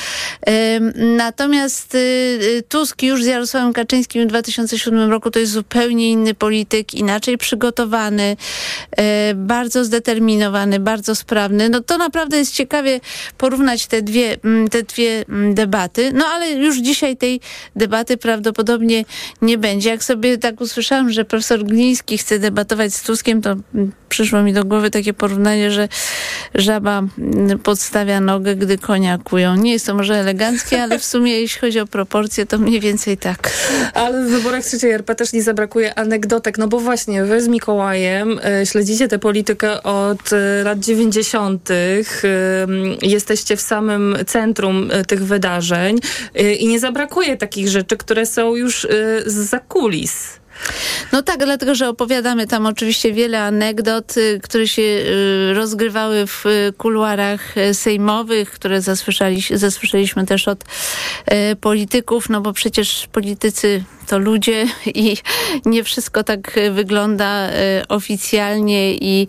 Natomiast 0.95 1.95
y, 1.95 1.97
y, 1.97 2.63
Tusk 2.69 3.03
już 3.03 3.23
z 3.23 3.25
Jarosławem 3.25 3.73
Kaczyńskim 3.73 4.23
w 4.23 4.27
2007 4.27 5.11
roku 5.11 5.31
to 5.31 5.39
jest 5.39 5.51
zupełnie 5.51 6.11
inny 6.11 6.33
polityk, 6.33 6.93
inaczej 6.93 7.37
przygotowany, 7.37 8.37
y, 8.99 9.03
bardzo 9.35 9.85
zdeterminowany, 9.85 10.79
bardzo 10.79 11.15
sprawny. 11.15 11.69
No 11.69 11.81
to 11.81 11.97
naprawdę 11.97 12.37
jest 12.37 12.53
ciekawie 12.53 12.99
porównać 13.37 13.87
te 13.87 14.01
dwie, 14.01 14.37
te 14.71 14.83
dwie 14.83 15.25
debaty. 15.53 16.11
No 16.13 16.25
ale 16.25 16.51
już 16.51 16.77
dzisiaj 16.77 17.17
tej 17.17 17.39
debaty 17.75 18.17
prawdopodobnie 18.17 19.05
nie 19.41 19.57
będzie. 19.57 19.89
Jak 19.89 20.03
sobie 20.03 20.37
tak 20.37 20.61
usłyszałam, 20.61 21.11
że 21.11 21.25
profesor 21.25 21.63
Gliński 21.63 22.17
chce 22.17 22.39
debatować 22.39 22.93
z 22.93 23.03
Tuskiem, 23.03 23.41
to 23.41 23.55
przyszło 24.09 24.41
mi 24.41 24.53
do 24.53 24.65
głowy 24.65 24.91
takie 24.91 25.13
porównanie, 25.13 25.71
że 25.71 25.87
żaba 26.55 27.03
podstawia 27.63 28.19
nogę, 28.19 28.55
gdy 28.55 28.77
konia 28.77 29.17
kują. 29.17 29.55
Nie 29.55 29.71
jest 29.71 29.85
to 29.85 29.95
może 29.95 30.15
eleganckie, 30.15 30.42
ale 30.81 30.99
w 30.99 31.05
sumie 31.05 31.41
jeśli 31.41 31.61
chodzi 31.61 31.79
o 31.79 31.87
proporcje, 31.87 32.45
to 32.45 32.57
mniej 32.57 32.79
więcej 32.79 33.17
tak. 33.17 33.51
Ale 33.93 34.25
w 34.25 34.29
wyborach 34.29 34.65
trzeciej 34.65 34.91
RP 34.91 35.15
też 35.15 35.33
nie 35.33 35.43
zabrakuje 35.43 35.95
anegdotek, 35.95 36.57
no 36.57 36.67
bo 36.67 36.79
właśnie 36.79 37.23
wy 37.23 37.41
z 37.41 37.47
Mikołajem 37.47 38.39
e, 38.43 38.65
śledzicie 38.65 39.07
tę 39.07 39.19
politykę 39.19 39.83
od 39.83 40.33
e, 40.33 40.63
lat 40.63 40.79
90. 40.79 41.71
E, 41.71 41.75
jesteście 43.01 43.55
w 43.55 43.61
samym 43.61 44.17
centrum 44.27 44.89
tych 45.07 45.25
wydarzeń 45.25 45.99
i 46.59 46.67
nie 46.67 46.79
zabrakuje 46.79 47.37
takich 47.37 47.67
rzeczy, 47.67 47.97
które 47.97 48.25
są 48.25 48.55
już 48.55 48.87
z 49.25 49.63
kulis. 49.67 50.42
No 51.13 51.21
tak, 51.23 51.45
dlatego, 51.45 51.75
że 51.75 51.89
opowiadamy 51.89 52.47
tam 52.47 52.65
oczywiście 52.65 53.13
wiele 53.13 53.41
anegdot, 53.41 54.17
y, 54.17 54.39
które 54.43 54.67
się 54.67 54.81
y, 54.81 55.53
rozgrywały 55.53 56.27
w 56.27 56.45
y, 56.45 56.73
kuluarach 56.77 57.55
sejmowych, 57.73 58.51
które 58.51 58.81
zasłyszeli, 58.81 59.41
zasłyszeliśmy 59.53 60.25
też 60.25 60.47
od 60.47 60.63
polityków, 61.61 62.29
no 62.29 62.41
bo 62.41 62.53
przecież 62.53 63.07
politycy 63.11 63.83
to 64.13 64.19
ludzie 64.19 64.67
i 64.85 65.17
nie 65.65 65.83
wszystko 65.83 66.23
tak 66.23 66.57
y, 66.57 66.71
wygląda 66.71 67.49
y, 67.49 67.53
oficjalnie 67.89 68.95
i 68.95 69.27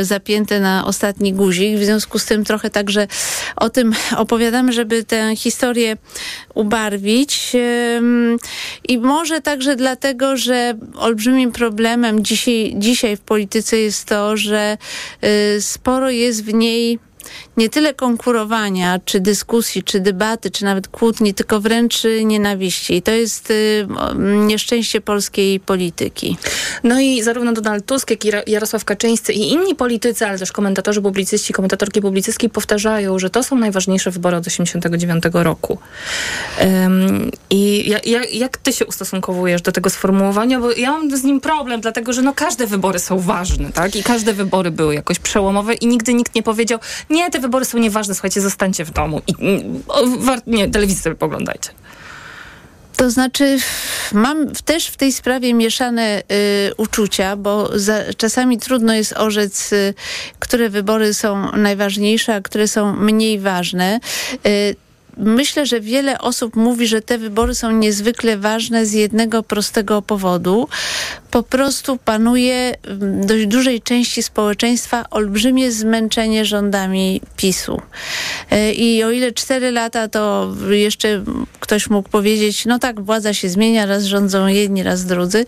y, 0.00 0.04
zapięte 0.04 0.60
na 0.60 0.84
ostatni 0.86 1.32
guzik. 1.32 1.78
W 1.78 1.84
związku 1.84 2.18
z 2.18 2.24
tym 2.24 2.44
trochę 2.44 2.70
także 2.70 3.06
o 3.56 3.70
tym 3.70 3.94
opowiadamy, 4.16 4.72
żeby 4.72 5.04
tę 5.04 5.36
historię 5.36 5.96
ubarwić. 6.54 7.52
I 8.88 8.98
może 8.98 9.40
także 9.40 9.76
dlatego, 9.76 10.36
że 10.36 10.74
olbrzymim 10.96 11.52
problemem 11.52 12.24
dzisiaj, 12.24 12.74
dzisiaj 12.76 13.16
w 13.16 13.20
polityce 13.20 13.78
jest 13.78 14.04
to, 14.08 14.36
że 14.36 14.78
sporo 15.60 16.10
jest 16.10 16.44
w 16.44 16.54
niej 16.54 16.98
nie 17.56 17.68
tyle 17.68 17.94
konkurowania, 17.94 19.00
czy 19.04 19.20
dyskusji, 19.20 19.82
czy 19.82 20.00
debaty, 20.00 20.50
czy 20.50 20.64
nawet 20.64 20.88
kłótni, 20.88 21.34
tylko 21.34 21.60
wręcz 21.60 22.04
y, 22.04 22.24
nienawiści. 22.24 22.94
I 22.94 23.02
to 23.02 23.10
jest 23.10 23.50
y, 23.50 23.86
nieszczęście 24.46 25.00
polskiej 25.00 25.60
polityki. 25.60 26.36
No 26.84 27.00
i 27.00 27.22
zarówno 27.22 27.52
Donald 27.52 27.86
Tusk, 27.86 28.10
jak 28.10 28.24
i 28.24 28.28
Jarosław 28.46 28.84
Kaczyńscy 28.84 29.32
i 29.32 29.52
inni 29.52 29.74
politycy, 29.74 30.26
ale 30.26 30.38
też 30.38 30.52
komentatorzy 30.52 31.02
publicyści, 31.02 31.52
komentatorki 31.52 32.00
publicystki 32.00 32.48
powtarzają, 32.48 33.18
że 33.18 33.30
to 33.30 33.42
są 33.42 33.56
najważniejsze 33.56 34.10
wybory 34.10 34.36
od 34.36 34.46
89 34.46 35.24
roku. 35.32 35.78
Ym, 36.62 37.30
I 37.50 37.90
ja, 37.90 37.98
ja, 38.04 38.24
jak 38.32 38.56
ty 38.56 38.72
się 38.72 38.86
ustosunkowujesz 38.86 39.62
do 39.62 39.72
tego 39.72 39.90
sformułowania? 39.90 40.60
Bo 40.60 40.72
ja 40.72 40.90
mam 40.92 41.16
z 41.16 41.24
nim 41.24 41.40
problem, 41.40 41.80
dlatego 41.80 42.12
że 42.12 42.22
no 42.22 42.32
każde 42.32 42.66
wybory 42.66 42.98
są 42.98 43.18
ważne, 43.18 43.72
tak? 43.72 43.96
I 43.96 44.02
każde 44.02 44.32
wybory 44.32 44.70
były 44.70 44.94
jakoś 44.94 45.18
przełomowe 45.18 45.74
i 45.74 45.86
nigdy 45.86 46.14
nikt 46.14 46.34
nie 46.34 46.42
powiedział, 46.42 46.78
nie, 47.14 47.30
te 47.30 47.38
wybory 47.38 47.64
są 47.64 47.78
nieważne, 47.78 48.14
słuchajcie, 48.14 48.40
zostańcie 48.40 48.84
w 48.84 48.90
domu. 48.90 49.20
I, 49.26 49.34
mm, 49.38 49.82
nie, 50.46 50.70
telewizję 50.70 51.02
sobie 51.02 51.16
poglądajcie. 51.16 51.70
To 52.96 53.10
znaczy, 53.10 53.58
mam 54.12 54.52
też 54.52 54.86
w 54.86 54.96
tej 54.96 55.12
sprawie 55.12 55.54
mieszane 55.54 56.22
y, 56.70 56.74
uczucia, 56.76 57.36
bo 57.36 57.78
za, 57.78 57.98
czasami 58.16 58.58
trudno 58.58 58.94
jest 58.94 59.12
orzec, 59.12 59.72
y, 59.72 59.94
które 60.38 60.68
wybory 60.68 61.14
są 61.14 61.56
najważniejsze, 61.56 62.34
a 62.34 62.40
które 62.40 62.68
są 62.68 62.96
mniej 62.96 63.38
ważne. 63.38 64.00
Y, 64.46 64.76
Myślę, 65.16 65.66
że 65.66 65.80
wiele 65.80 66.18
osób 66.18 66.56
mówi, 66.56 66.86
że 66.86 67.02
te 67.02 67.18
wybory 67.18 67.54
są 67.54 67.70
niezwykle 67.70 68.36
ważne 68.36 68.86
z 68.86 68.92
jednego 68.92 69.42
prostego 69.42 70.02
powodu. 70.02 70.68
Po 71.30 71.42
prostu 71.42 71.96
panuje 71.96 72.74
w 72.84 73.26
dość 73.26 73.46
dużej 73.46 73.82
części 73.82 74.22
społeczeństwa 74.22 75.04
olbrzymie 75.10 75.72
zmęczenie 75.72 76.44
rządami 76.44 77.20
PiSu. 77.36 77.82
E, 78.50 78.72
I 78.72 79.04
o 79.04 79.10
ile 79.10 79.32
cztery 79.32 79.70
lata 79.70 80.08
to 80.08 80.52
jeszcze 80.70 81.24
ktoś 81.60 81.90
mógł 81.90 82.08
powiedzieć, 82.08 82.66
no 82.66 82.78
tak, 82.78 83.00
władza 83.00 83.34
się 83.34 83.48
zmienia, 83.48 83.86
raz 83.86 84.04
rządzą 84.04 84.46
jedni, 84.46 84.82
raz 84.82 85.04
drudzy, 85.04 85.46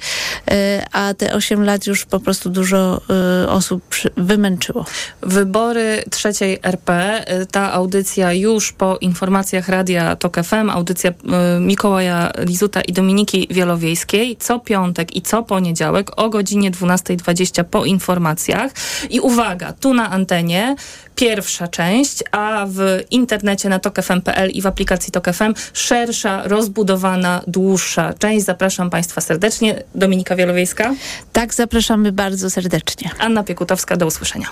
e, 0.50 0.86
a 0.92 1.14
te 1.14 1.34
osiem 1.34 1.64
lat 1.64 1.86
już 1.86 2.04
po 2.04 2.20
prostu 2.20 2.50
dużo 2.50 3.00
e, 3.44 3.48
osób 3.48 3.82
wymęczyło. 4.16 4.84
Wybory 5.22 6.04
trzeciej 6.10 6.58
RP. 6.62 7.24
Ta 7.50 7.72
audycja 7.72 8.32
już 8.32 8.72
po 8.72 8.96
informacjach 8.96 9.55
stacjach 9.56 9.68
radia 9.68 10.16
TOK 10.16 10.36
FM, 10.36 10.70
audycja 10.70 11.10
y, 11.10 11.60
Mikołaja 11.60 12.32
Lizuta 12.38 12.80
i 12.80 12.92
Dominiki 12.92 13.48
Wielowiejskiej 13.50 14.36
co 14.36 14.58
piątek 14.58 15.16
i 15.16 15.22
co 15.22 15.42
poniedziałek 15.42 16.10
o 16.16 16.28
godzinie 16.28 16.70
12.20 16.70 17.64
po 17.64 17.84
informacjach. 17.84 18.72
I 19.10 19.20
uwaga, 19.20 19.72
tu 19.72 19.94
na 19.94 20.10
antenie 20.10 20.76
pierwsza 21.14 21.68
część, 21.68 22.24
a 22.32 22.66
w 22.68 23.00
internecie 23.10 23.68
na 23.68 23.78
tokefm.pl 23.78 24.50
i 24.50 24.62
w 24.62 24.66
aplikacji 24.66 25.12
Tok 25.12 25.28
FM 25.32 25.54
szersza, 25.72 26.42
rozbudowana, 26.44 27.42
dłuższa 27.46 28.12
część. 28.12 28.44
Zapraszam 28.44 28.90
Państwa 28.90 29.20
serdecznie. 29.20 29.82
Dominika 29.94 30.36
Wielowiejska. 30.36 30.94
Tak, 31.32 31.54
zapraszamy 31.54 32.12
bardzo 32.12 32.50
serdecznie. 32.50 33.10
Anna 33.18 33.44
Piekutowska, 33.44 33.96
do 33.96 34.06
usłyszenia. 34.06 34.46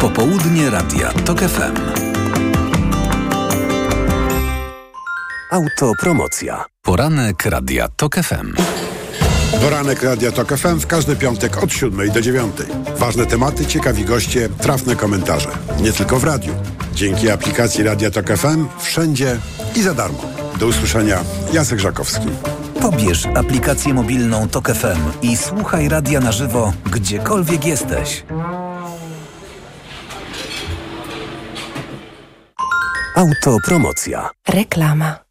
Popołudnie 0.00 0.70
Radia 0.70 1.12
TOK 1.24 1.40
FM. 1.40 2.15
Autopromocja. 5.50 6.64
Poranek 6.82 7.46
Radia 7.46 7.88
TOK 7.88 8.16
FM. 8.16 8.54
Poranek 9.60 10.02
Radia 10.02 10.32
TOK 10.32 10.56
FM 10.56 10.78
w 10.78 10.86
każdy 10.86 11.16
piątek 11.16 11.62
od 11.62 11.72
7 11.72 12.10
do 12.10 12.20
9. 12.20 12.56
Ważne 12.96 13.26
tematy, 13.26 13.66
ciekawi 13.66 14.04
goście, 14.04 14.48
trafne 14.48 14.96
komentarze. 14.96 15.48
Nie 15.80 15.92
tylko 15.92 16.18
w 16.18 16.24
radiu. 16.24 16.54
Dzięki 16.94 17.30
aplikacji 17.30 17.84
Radia 17.84 18.10
TOK 18.10 18.26
FM 18.26 18.66
wszędzie 18.78 19.38
i 19.76 19.82
za 19.82 19.94
darmo. 19.94 20.18
Do 20.58 20.66
usłyszenia. 20.66 21.24
Jacek 21.52 21.78
Żakowski. 21.78 22.28
Pobierz 22.80 23.26
aplikację 23.26 23.94
mobilną 23.94 24.48
TOK 24.48 24.68
FM 24.68 25.22
i 25.22 25.36
słuchaj 25.36 25.88
radia 25.88 26.20
na 26.20 26.32
żywo, 26.32 26.72
gdziekolwiek 26.92 27.64
jesteś. 27.64 28.24
Autopromocja. 33.16 34.30
Reklama. 34.48 35.25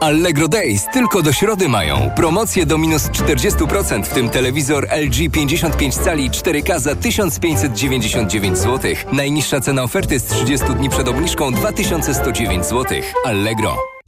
Allegro 0.00 0.48
Days 0.48 0.86
tylko 0.92 1.22
do 1.22 1.32
środy 1.32 1.68
mają. 1.68 2.10
Promocje 2.16 2.66
do 2.66 2.78
minus 2.78 3.08
40%, 3.08 4.04
w 4.04 4.08
tym 4.08 4.30
telewizor 4.30 4.88
LG 4.90 5.32
55 5.32 5.94
cali 5.94 6.30
4K 6.30 6.80
za 6.80 6.96
1599 6.96 8.58
zł. 8.58 8.92
Najniższa 9.12 9.60
cena 9.60 9.82
oferty 9.82 10.18
z 10.18 10.24
30 10.24 10.66
dni 10.66 10.90
przed 10.90 11.08
obniżką 11.08 11.52
2109 11.52 12.66
zł. 12.66 13.00
Allegro. 13.24 13.99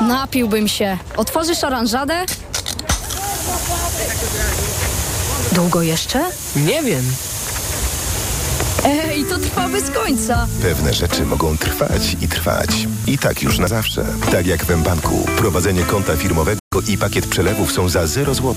Napiłbym 0.00 0.68
się. 0.68 0.98
Otworzysz 1.16 1.64
oranżadę? 1.64 2.24
Długo 5.52 5.82
jeszcze? 5.82 6.24
Nie 6.56 6.82
wiem. 6.82 7.04
Ej, 8.84 9.24
to 9.24 9.38
trwa 9.38 9.68
bez 9.68 9.90
końca. 9.90 10.46
Pewne 10.62 10.94
rzeczy 10.94 11.26
mogą 11.26 11.58
trwać 11.58 12.16
i 12.20 12.28
trwać. 12.28 12.70
I 13.06 13.18
tak 13.18 13.42
już 13.42 13.58
na 13.58 13.68
zawsze. 13.68 14.04
Tak 14.32 14.46
jak 14.46 14.64
w 14.64 14.76
mBanku. 14.76 15.26
Prowadzenie 15.36 15.82
konta 15.82 16.16
firmowego 16.16 16.58
i 16.88 16.98
pakiet 16.98 17.26
przelewów 17.26 17.72
są 17.72 17.88
za 17.88 18.06
0 18.06 18.34
zł. 18.34 18.54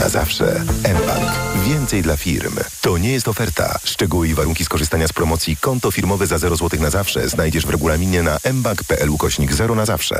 Na 0.00 0.08
zawsze. 0.08 0.60
mBank. 1.02 1.30
Więcej 1.64 2.02
dla 2.02 2.16
firm. 2.16 2.56
To 2.80 2.98
nie 2.98 3.12
jest 3.12 3.28
oferta. 3.28 3.78
Szczegóły 3.84 4.28
i 4.28 4.34
warunki 4.34 4.64
skorzystania 4.64 5.08
z 5.08 5.12
promocji 5.12 5.56
konto 5.56 5.90
firmowe 5.90 6.26
za 6.26 6.38
0 6.38 6.56
zł 6.56 6.80
na 6.80 6.90
zawsze 6.90 7.28
znajdziesz 7.28 7.66
w 7.66 7.70
regulaminie 7.70 8.22
na 8.22 8.38
mbank.pl 8.52 9.10
ukośnik 9.10 9.52
0 9.52 9.74
na 9.74 9.86
zawsze. 9.86 10.18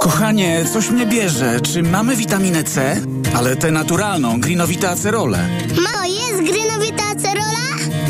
Kochanie, 0.00 0.64
coś 0.72 0.90
mnie 0.90 1.06
bierze. 1.06 1.60
Czy 1.60 1.82
mamy 1.82 2.16
witaminę 2.16 2.64
C? 2.64 3.00
Ale 3.36 3.56
tę 3.56 3.70
naturalną, 3.70 4.40
grinowite 4.40 4.90
acerole. 4.90 5.48
Mamo, 5.76 6.04
jest 6.04 6.52
grinowita 6.52 7.02
acerola? 7.16 7.56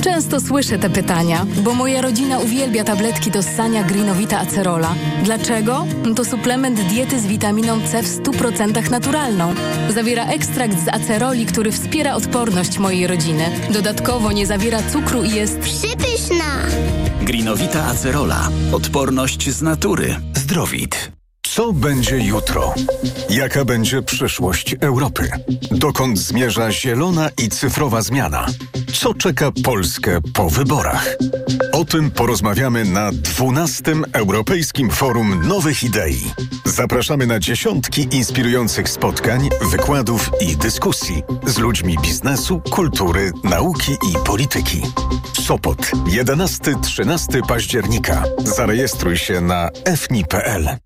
Często 0.02 0.40
słyszę 0.40 0.78
te 0.78 0.90
pytania, 0.90 1.46
bo 1.62 1.74
moja 1.74 2.02
rodzina 2.02 2.38
uwielbia 2.38 2.84
tabletki 2.84 3.30
do 3.30 3.42
ssania 3.42 3.84
Greenowita 3.84 4.40
Acerola. 4.40 4.94
Dlaczego? 5.24 5.86
To 6.16 6.24
suplement 6.24 6.80
diety 6.80 7.20
z 7.20 7.26
witaminą 7.26 7.80
C 7.88 8.02
w 8.02 8.06
100% 8.22 8.90
naturalną. 8.90 9.54
Zawiera 9.94 10.26
ekstrakt 10.26 10.84
z 10.84 10.88
aceroli, 10.88 11.46
który 11.46 11.72
wspiera 11.72 12.14
odporność 12.14 12.78
mojej 12.78 13.06
rodziny. 13.06 13.44
Dodatkowo 13.70 14.32
nie 14.32 14.46
zawiera 14.46 14.82
cukru 14.92 15.24
i 15.24 15.30
jest 15.30 15.58
Przypyszna! 15.58 16.44
Grinowita 17.22 17.84
acerola. 17.86 18.48
Odporność 18.72 19.50
z 19.50 19.62
natury. 19.62 20.16
Zdrowit. 20.34 21.15
Co 21.56 21.72
będzie 21.72 22.18
jutro? 22.18 22.74
Jaka 23.30 23.64
będzie 23.64 24.02
przyszłość 24.02 24.76
Europy? 24.80 25.30
Dokąd 25.70 26.18
zmierza 26.18 26.72
zielona 26.72 27.30
i 27.44 27.48
cyfrowa 27.48 28.02
zmiana? 28.02 28.46
Co 28.94 29.14
czeka 29.14 29.52
Polskę 29.64 30.20
po 30.34 30.50
wyborach? 30.50 31.16
O 31.72 31.84
tym 31.84 32.10
porozmawiamy 32.10 32.84
na 32.84 33.12
12. 33.12 33.82
Europejskim 34.12 34.90
Forum 34.90 35.48
Nowych 35.48 35.84
Idei. 35.84 36.32
Zapraszamy 36.64 37.26
na 37.26 37.38
dziesiątki 37.38 38.08
inspirujących 38.10 38.88
spotkań, 38.88 39.48
wykładów 39.70 40.30
i 40.40 40.56
dyskusji 40.56 41.22
z 41.46 41.58
ludźmi 41.58 41.96
biznesu, 42.02 42.60
kultury, 42.70 43.32
nauki 43.44 43.92
i 43.92 44.26
polityki. 44.26 44.82
Sopot 45.46 45.90
11-13 46.06 47.46
października. 47.48 48.24
Zarejestruj 48.44 49.16
się 49.16 49.40
na 49.40 49.70
fni.pl. 49.96 50.85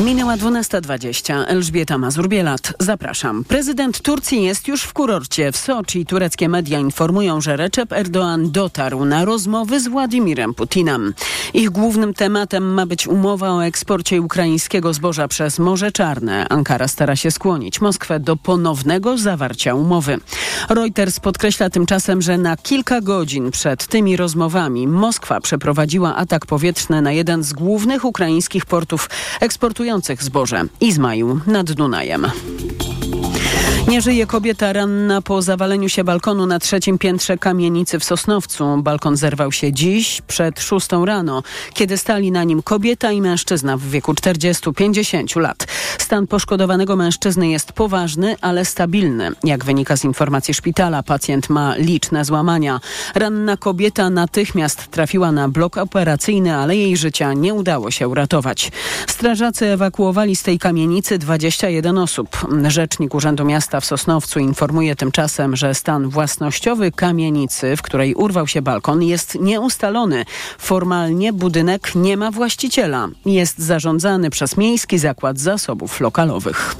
Minęła 0.00 0.36
12.20. 0.36 1.44
Elżbieta 1.46 1.98
Mazur-Bielat. 1.98 2.72
Zapraszam. 2.78 3.44
Prezydent 3.44 4.00
Turcji 4.02 4.42
jest 4.42 4.68
już 4.68 4.82
w 4.82 4.92
kurorcie 4.92 5.52
w 5.52 5.56
Soczi. 5.56 6.06
Tureckie 6.06 6.48
media 6.48 6.78
informują, 6.78 7.40
że 7.40 7.56
Recep 7.56 7.90
Erdoğan 7.90 8.50
dotarł 8.50 9.04
na 9.04 9.24
rozmowy 9.24 9.80
z 9.80 9.88
Władimirem 9.88 10.54
Putinem. 10.54 11.14
Ich 11.54 11.70
głównym 11.70 12.14
tematem 12.14 12.74
ma 12.74 12.86
być 12.86 13.06
umowa 13.06 13.50
o 13.50 13.64
eksporcie 13.64 14.22
ukraińskiego 14.22 14.92
zboża 14.92 15.28
przez 15.28 15.58
Morze 15.58 15.92
Czarne. 15.92 16.48
Ankara 16.48 16.88
stara 16.88 17.16
się 17.16 17.30
skłonić 17.30 17.80
Moskwę 17.80 18.20
do 18.20 18.36
ponownego 18.36 19.18
zawarcia 19.18 19.74
umowy. 19.74 20.18
Reuters 20.68 21.20
podkreśla 21.20 21.70
tymczasem, 21.70 22.22
że 22.22 22.38
na 22.38 22.56
kilka 22.56 23.00
godzin 23.00 23.50
przed 23.50 23.86
tymi 23.86 24.16
rozmowami 24.16 24.88
Moskwa 24.88 25.40
przeprowadziła 25.40 26.16
atak 26.16 26.46
powietrzny 26.46 27.02
na 27.02 27.12
jeden 27.12 27.42
z 27.42 27.52
głównych 27.52 28.04
ukraińskich 28.04 28.66
portów 28.66 29.10
eksportujących 29.40 29.85
zboże 30.22 30.64
Izmaił 30.80 31.40
nad 31.46 31.72
Dunajem. 31.72 32.26
Nie 33.88 34.00
żyje 34.00 34.26
kobieta 34.26 34.72
ranna 34.72 35.22
po 35.22 35.42
zawaleniu 35.42 35.88
się 35.88 36.04
balkonu 36.04 36.46
na 36.46 36.58
trzecim 36.58 36.98
piętrze 36.98 37.38
kamienicy 37.38 37.98
w 37.98 38.04
Sosnowcu. 38.04 38.82
Balkon 38.82 39.16
zerwał 39.16 39.52
się 39.52 39.72
dziś 39.72 40.22
przed 40.26 40.60
szóstą 40.60 41.04
rano, 41.04 41.42
kiedy 41.74 41.98
stali 41.98 42.32
na 42.32 42.44
nim 42.44 42.62
kobieta 42.62 43.12
i 43.12 43.20
mężczyzna 43.20 43.76
w 43.76 43.82
wieku 43.82 44.12
40-50 44.12 45.40
lat. 45.40 45.66
Stan 45.98 46.26
poszkodowanego 46.26 46.96
mężczyzny 46.96 47.48
jest 47.48 47.72
poważny, 47.72 48.36
ale 48.40 48.64
stabilny. 48.64 49.30
Jak 49.44 49.64
wynika 49.64 49.96
z 49.96 50.04
informacji 50.04 50.54
szpitala, 50.54 51.02
pacjent 51.02 51.50
ma 51.50 51.76
liczne 51.76 52.24
złamania. 52.24 52.80
Ranna 53.14 53.56
kobieta 53.56 54.10
natychmiast 54.10 54.90
trafiła 54.90 55.32
na 55.32 55.48
blok 55.48 55.76
operacyjny, 55.76 56.56
ale 56.56 56.76
jej 56.76 56.96
życia 56.96 57.32
nie 57.32 57.54
udało 57.54 57.90
się 57.90 58.08
uratować. 58.08 58.72
Strażacy 59.06 59.66
ewakuowali 59.66 60.36
z 60.36 60.42
tej 60.42 60.58
kamienicy 60.58 61.18
21 61.18 61.98
osób. 61.98 62.36
Rzecznik 62.68 63.14
Urzędu 63.14 63.44
Miasta 63.44 63.75
w 63.80 63.84
Sosnowcu 63.84 64.38
informuje 64.38 64.96
tymczasem, 64.96 65.56
że 65.56 65.74
stan 65.74 66.08
własnościowy 66.08 66.92
kamienicy, 66.92 67.76
w 67.76 67.82
której 67.82 68.14
urwał 68.14 68.46
się 68.46 68.62
balkon, 68.62 69.02
jest 69.02 69.34
nieustalony. 69.40 70.24
Formalnie 70.58 71.32
budynek 71.32 71.94
nie 71.94 72.16
ma 72.16 72.30
właściciela. 72.30 73.08
Jest 73.26 73.58
zarządzany 73.58 74.30
przez 74.30 74.56
Miejski 74.56 74.98
Zakład 74.98 75.38
Zasobów 75.38 76.00
Lokalowych. 76.00 76.76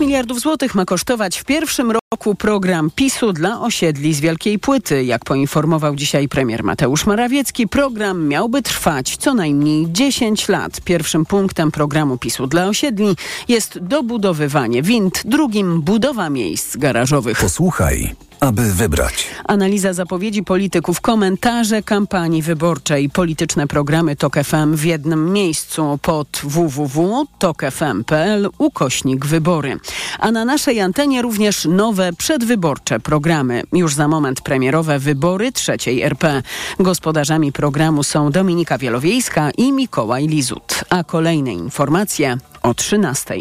5 0.00 0.08
miliardów 0.08 0.40
złotych 0.40 0.74
ma 0.74 0.84
kosztować 0.84 1.38
w 1.38 1.44
pierwszym 1.44 1.90
roku 1.90 2.34
program 2.34 2.90
PiSu 2.94 3.32
dla 3.32 3.60
osiedli 3.60 4.14
z 4.14 4.20
Wielkiej 4.20 4.58
Płyty. 4.58 5.04
Jak 5.04 5.24
poinformował 5.24 5.96
dzisiaj 5.96 6.28
premier 6.28 6.64
Mateusz 6.64 7.06
Morawiecki, 7.06 7.68
program 7.68 8.28
miałby 8.28 8.62
trwać 8.62 9.16
co 9.16 9.34
najmniej 9.34 9.86
10 9.92 10.48
lat. 10.48 10.80
Pierwszym 10.80 11.26
punktem 11.26 11.70
programu 11.70 12.18
PiSu 12.18 12.46
dla 12.46 12.66
osiedli 12.66 13.16
jest 13.48 13.78
dobudowywanie 13.78 14.82
wind, 14.82 15.22
drugim 15.24 15.82
budowa 15.82 16.30
miejsc 16.30 16.76
garażowych. 16.76 17.38
Posłuchaj 17.40 18.14
aby 18.40 18.72
wybrać. 18.72 19.26
Analiza 19.44 19.92
zapowiedzi 19.92 20.42
polityków, 20.42 21.00
komentarze 21.00 21.82
kampanii 21.82 22.42
wyborczej, 22.42 23.10
polityczne 23.10 23.66
programy 23.66 24.16
TOK 24.16 24.36
FM 24.44 24.76
w 24.76 24.84
jednym 24.84 25.32
miejscu 25.32 25.98
pod 26.02 26.40
www.tokfm.pl 26.44 28.48
ukośnik 28.58 29.26
wybory. 29.26 29.78
A 30.18 30.30
na 30.30 30.44
naszej 30.44 30.80
antenie 30.80 31.22
również 31.22 31.64
nowe 31.64 32.12
przedwyborcze 32.12 33.00
programy. 33.00 33.62
Już 33.72 33.94
za 33.94 34.08
moment 34.08 34.40
premierowe 34.40 34.98
wybory 34.98 35.52
trzeciej 35.52 36.02
RP. 36.02 36.42
Gospodarzami 36.78 37.52
programu 37.52 38.02
są 38.02 38.30
Dominika 38.30 38.78
Wielowiejska 38.78 39.50
i 39.50 39.72
Mikołaj 39.72 40.26
Lizut. 40.26 40.84
A 40.90 41.04
kolejne 41.04 41.52
informacje 41.52 42.38
o 42.62 42.74
13. 42.74 43.34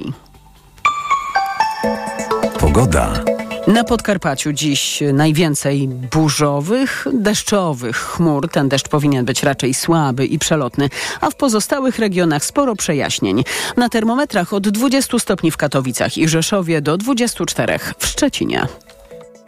Pogoda. 2.59 3.38
Na 3.67 3.83
Podkarpaciu 3.83 4.53
dziś 4.53 5.03
najwięcej 5.13 5.87
burzowych, 5.87 7.07
deszczowych 7.13 7.97
chmur. 7.97 8.49
Ten 8.49 8.69
deszcz 8.69 8.87
powinien 8.87 9.25
być 9.25 9.43
raczej 9.43 9.73
słaby 9.73 10.25
i 10.25 10.39
przelotny, 10.39 10.89
a 11.21 11.29
w 11.29 11.35
pozostałych 11.35 11.99
regionach 11.99 12.45
sporo 12.45 12.75
przejaśnień. 12.75 13.43
Na 13.77 13.89
termometrach 13.89 14.53
od 14.53 14.69
20 14.69 15.19
stopni 15.19 15.51
w 15.51 15.57
Katowicach 15.57 16.17
i 16.17 16.27
Rzeszowie 16.27 16.81
do 16.81 16.97
24 16.97 17.79
w 17.97 18.05
Szczecinie. 18.05 18.67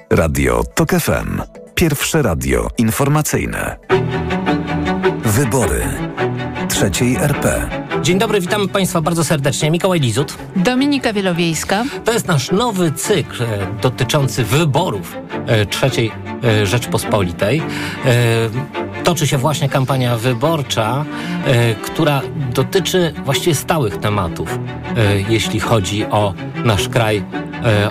Radio 0.10 0.63
TOK 0.76 0.89
FM. 0.91 1.41
Pierwsze 1.76 2.21
radio 2.21 2.67
informacyjne. 2.78 3.78
Wybory 5.26 5.84
trzeciej 6.69 7.15
RP. 7.15 7.80
Dzień 8.03 8.19
dobry, 8.19 8.41
witamy 8.41 8.67
Państwa 8.67 9.01
bardzo 9.01 9.23
serdecznie. 9.23 9.71
Mikołaj 9.71 9.99
Lizut. 9.99 10.37
Dominika 10.55 11.13
Wielowiejska. 11.13 11.83
To 12.05 12.13
jest 12.13 12.27
nasz 12.27 12.51
nowy 12.51 12.91
cykl 12.91 13.43
e, 13.43 13.47
dotyczący 13.81 14.43
wyborów 14.43 15.17
e, 15.47 15.65
trzeciej 15.65 16.11
e, 16.43 16.65
Rzeczpospolitej. 16.65 17.61
Toczy 19.03 19.27
się 19.27 19.37
właśnie 19.37 19.69
kampania 19.69 20.17
wyborcza, 20.17 21.05
która 21.81 22.21
dotyczy 22.53 23.13
właściwie 23.25 23.55
stałych 23.55 23.97
tematów, 23.97 24.59
jeśli 25.29 25.59
chodzi 25.59 26.05
o 26.05 26.33
nasz 26.65 26.89
kraj 26.89 27.23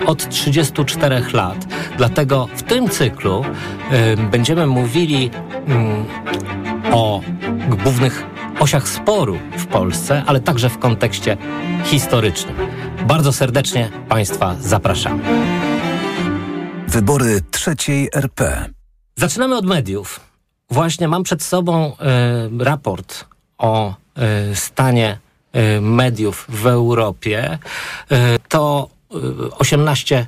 od 0.05 0.29
34 0.29 1.23
lat. 1.33 1.67
Dlatego 1.97 2.47
w 2.55 2.63
tym 2.63 2.89
cyklu 2.89 3.45
będziemy 4.31 4.67
mówili 4.67 5.29
mm, 5.67 6.05
o 6.91 7.21
głównych 7.83 8.30
osiach 8.61 8.89
sporu 8.89 9.39
w 9.57 9.65
Polsce, 9.65 10.23
ale 10.27 10.39
także 10.39 10.69
w 10.69 10.77
kontekście 10.77 11.37
historycznym. 11.85 12.55
Bardzo 13.07 13.33
serdecznie 13.33 13.89
Państwa 14.09 14.55
zapraszam. 14.59 15.21
Wybory 16.87 17.41
trzeciej 17.51 18.09
RP. 18.13 18.69
Zaczynamy 19.15 19.57
od 19.57 19.65
mediów. 19.65 20.19
Właśnie 20.69 21.07
mam 21.07 21.23
przed 21.23 21.43
sobą 21.43 21.91
y, 21.91 22.63
raport 22.63 23.25
o 23.57 23.93
y, 24.51 24.55
stanie 24.55 25.19
y, 25.55 25.81
mediów 25.81 26.45
w 26.49 26.67
Europie. 26.67 27.57
to 28.49 28.89
18 29.59 30.27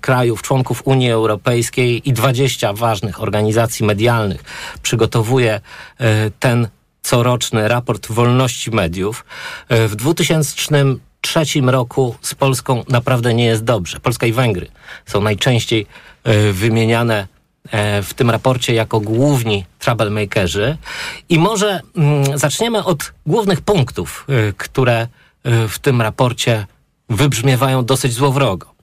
krajów, 0.00 0.42
członków 0.42 0.82
Unii 0.84 1.10
Europejskiej 1.10 2.08
i 2.08 2.12
20 2.12 2.72
ważnych 2.72 3.22
organizacji 3.22 3.86
medialnych 3.86 4.44
przygotowuje 4.82 5.60
ten 6.40 6.68
coroczny 7.06 7.68
raport 7.68 8.06
wolności 8.12 8.70
mediów. 8.70 9.24
E, 9.68 9.88
w 9.88 9.96
2003 9.96 11.44
roku 11.66 12.16
z 12.22 12.34
Polską 12.34 12.84
naprawdę 12.88 13.34
nie 13.34 13.44
jest 13.44 13.64
dobrze. 13.64 14.00
Polska 14.00 14.26
i 14.26 14.32
Węgry 14.32 14.66
są 15.06 15.20
najczęściej 15.20 15.86
e, 16.24 16.52
wymieniane 16.52 17.26
e, 17.70 18.02
w 18.02 18.14
tym 18.14 18.30
raporcie 18.30 18.74
jako 18.74 19.00
główni 19.00 19.64
troublemakerzy. 19.78 20.76
I 21.28 21.38
może 21.38 21.80
mm, 21.96 22.38
zaczniemy 22.38 22.84
od 22.84 23.12
głównych 23.26 23.60
punktów, 23.60 24.26
które 24.56 25.08
w 25.68 25.78
tym 25.78 26.02
raporcie 26.02 26.66
wybrzmiewają 27.08 27.84
dosyć 27.84 28.12
złowrogo. 28.12 28.74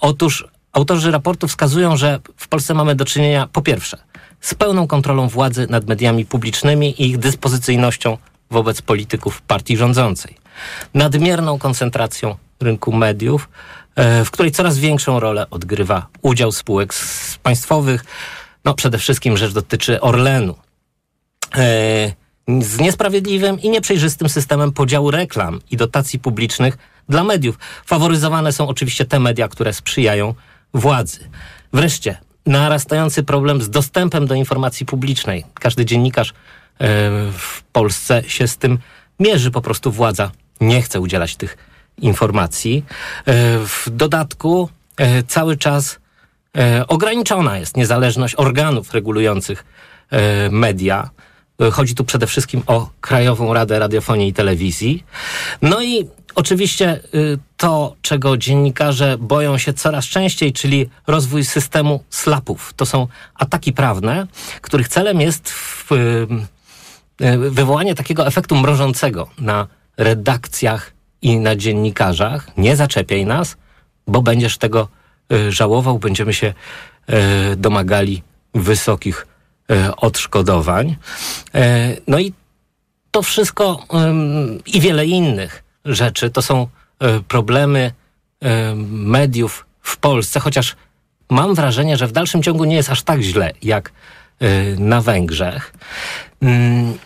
Otóż 0.00 0.48
autorzy 0.72 1.10
raportu 1.10 1.48
wskazują, 1.48 1.96
że 1.96 2.20
w 2.36 2.48
Polsce 2.48 2.74
mamy 2.74 2.94
do 2.94 3.04
czynienia 3.04 3.48
po 3.52 3.62
pierwsze 3.62 3.98
z 4.40 4.54
pełną 4.54 4.86
kontrolą 4.86 5.28
władzy 5.28 5.66
nad 5.70 5.86
mediami 5.86 6.24
publicznymi 6.24 7.02
i 7.02 7.06
ich 7.06 7.18
dyspozycyjnością 7.18 8.18
wobec 8.50 8.82
polityków 8.82 9.42
partii 9.42 9.76
rządzącej. 9.76 10.36
Nadmierną 10.94 11.58
koncentracją 11.58 12.36
rynku 12.60 12.92
mediów, 12.92 13.48
e, 13.96 14.24
w 14.24 14.30
której 14.30 14.52
coraz 14.52 14.78
większą 14.78 15.20
rolę 15.20 15.46
odgrywa 15.50 16.06
udział 16.22 16.52
spółek 16.52 16.94
państwowych. 17.42 18.04
No 18.64 18.74
przede 18.74 18.98
wszystkim 18.98 19.36
rzecz 19.36 19.52
dotyczy 19.52 20.00
Orlenu. 20.00 20.54
E, 21.56 22.12
z 22.60 22.78
niesprawiedliwym 22.78 23.60
i 23.60 23.70
nieprzejrzystym 23.70 24.28
systemem 24.28 24.72
podziału 24.72 25.10
reklam 25.10 25.60
i 25.70 25.76
dotacji 25.76 26.18
publicznych 26.18 26.78
dla 27.08 27.24
mediów. 27.24 27.58
Faworyzowane 27.86 28.52
są 28.52 28.68
oczywiście 28.68 29.04
te 29.04 29.20
media, 29.20 29.48
które 29.48 29.72
sprzyjają 29.72 30.34
władzy. 30.74 31.28
Wreszcie 31.72 32.27
narastający 32.48 33.22
problem 33.22 33.62
z 33.62 33.70
dostępem 33.70 34.26
do 34.26 34.34
informacji 34.34 34.86
publicznej. 34.86 35.44
Każdy 35.54 35.84
dziennikarz 35.84 36.30
e, 36.30 36.34
w 37.32 37.62
Polsce 37.72 38.22
się 38.26 38.48
z 38.48 38.56
tym 38.56 38.78
mierzy. 39.20 39.50
Po 39.50 39.60
prostu 39.60 39.92
władza 39.92 40.30
nie 40.60 40.82
chce 40.82 41.00
udzielać 41.00 41.36
tych 41.36 41.56
informacji. 41.98 42.84
E, 43.26 43.32
w 43.58 43.84
dodatku 43.90 44.68
e, 44.96 45.22
cały 45.22 45.56
czas 45.56 45.98
ograniczona 46.88 47.58
jest 47.58 47.76
niezależność 47.76 48.34
organów 48.38 48.94
regulujących 48.94 49.64
media. 50.50 51.10
Chodzi 51.72 51.94
tu 51.94 52.04
przede 52.04 52.26
wszystkim 52.26 52.62
o 52.66 52.90
Krajową 53.00 53.54
Radę 53.54 53.78
Radiofonii 53.78 54.28
i 54.28 54.32
Telewizji. 54.32 55.04
No 55.62 55.82
i 55.82 56.08
oczywiście 56.34 57.00
y, 57.14 57.38
to, 57.56 57.96
czego 58.02 58.36
dziennikarze 58.36 59.16
boją 59.18 59.58
się 59.58 59.72
coraz 59.72 60.04
częściej, 60.04 60.52
czyli 60.52 60.90
rozwój 61.06 61.44
systemu 61.44 62.04
slapów. 62.10 62.72
To 62.76 62.86
są 62.86 63.06
ataki 63.34 63.72
prawne, 63.72 64.26
których 64.60 64.88
celem 64.88 65.20
jest 65.20 65.54
y, 65.92 66.26
wywołanie 67.50 67.94
takiego 67.94 68.26
efektu 68.26 68.56
mrożącego 68.56 69.28
na 69.38 69.66
redakcjach 69.96 70.92
i 71.22 71.36
na 71.36 71.56
dziennikarzach. 71.56 72.56
Nie 72.56 72.76
zaczepiaj 72.76 73.26
nas, 73.26 73.56
bo 74.06 74.22
będziesz 74.22 74.58
tego 74.58 74.88
żałował, 75.48 75.98
będziemy 75.98 76.34
się 76.34 76.54
domagali 77.56 78.22
wysokich 78.54 79.26
odszkodowań. 79.96 80.96
No 82.06 82.18
i 82.18 82.32
to 83.10 83.22
wszystko 83.22 83.86
i 84.66 84.80
wiele 84.80 85.06
innych 85.06 85.64
rzeczy 85.84 86.30
to 86.30 86.42
są 86.42 86.66
e, 87.00 87.20
problemy 87.20 87.92
e, 88.40 88.74
mediów 88.90 89.66
w 89.82 89.96
Polsce, 89.96 90.40
chociaż 90.40 90.76
mam 91.30 91.54
wrażenie, 91.54 91.96
że 91.96 92.06
w 92.06 92.12
dalszym 92.12 92.42
ciągu 92.42 92.64
nie 92.64 92.76
jest 92.76 92.90
aż 92.90 93.02
tak 93.02 93.20
źle 93.20 93.52
jak 93.62 93.92
e, 94.40 94.48
na 94.78 95.00
Węgrzech. 95.00 95.74
Mm, 96.42 96.98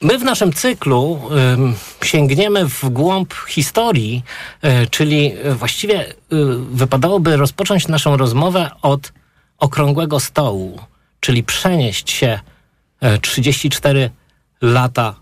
my 0.00 0.18
w 0.18 0.24
naszym 0.24 0.52
cyklu 0.52 1.20
sięgniemy 2.04 2.68
w 2.68 2.88
głąb 2.88 3.34
historii, 3.48 4.22
czyli 4.90 5.32
właściwie 5.54 6.14
wypadałoby 6.70 7.36
rozpocząć 7.36 7.88
naszą 7.88 8.16
rozmowę 8.16 8.70
od 8.82 9.12
okrągłego 9.58 10.20
stołu, 10.20 10.80
czyli 11.20 11.42
przenieść 11.42 12.10
się 12.10 12.40
34 13.20 14.10
lata 14.60 15.14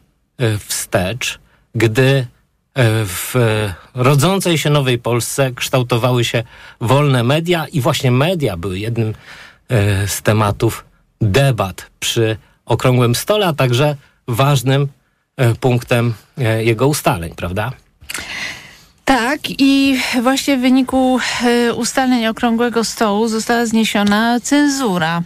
wstecz, 0.69 1.39
gdy 1.75 2.27
E, 2.77 3.05
w 3.05 3.35
rodzącej 3.95 4.59
się 4.59 4.71
nowej 4.71 4.99
Polsce 4.99 5.53
kształtowały 5.53 6.25
się 6.25 6.43
wolne 6.81 7.25
media 7.25 7.67
i 7.73 7.81
właśnie 7.81 8.11
media 8.11 8.57
były 8.57 8.79
jednym 8.79 9.15
e, 9.69 10.09
z 10.09 10.23
tematów 10.23 10.85
debat 11.21 11.87
przy 12.01 12.37
okrągłym 12.67 13.15
stole, 13.15 13.47
a 13.47 13.53
także 13.53 13.97
ważnym 14.29 14.89
e, 15.37 15.55
punktem 15.55 16.15
jego 16.59 16.89
ustaleń, 16.89 17.35
prawda? 17.37 17.73
Tak, 19.05 19.41
i 19.59 20.01
właśnie 20.23 20.57
w 20.57 20.61
wyniku 20.61 21.19
ustaleń 21.77 22.27
okrągłego 22.27 22.85
stołu 22.85 23.29
została 23.29 23.67
zniesiona 23.67 24.41
cenzura. 24.41 25.23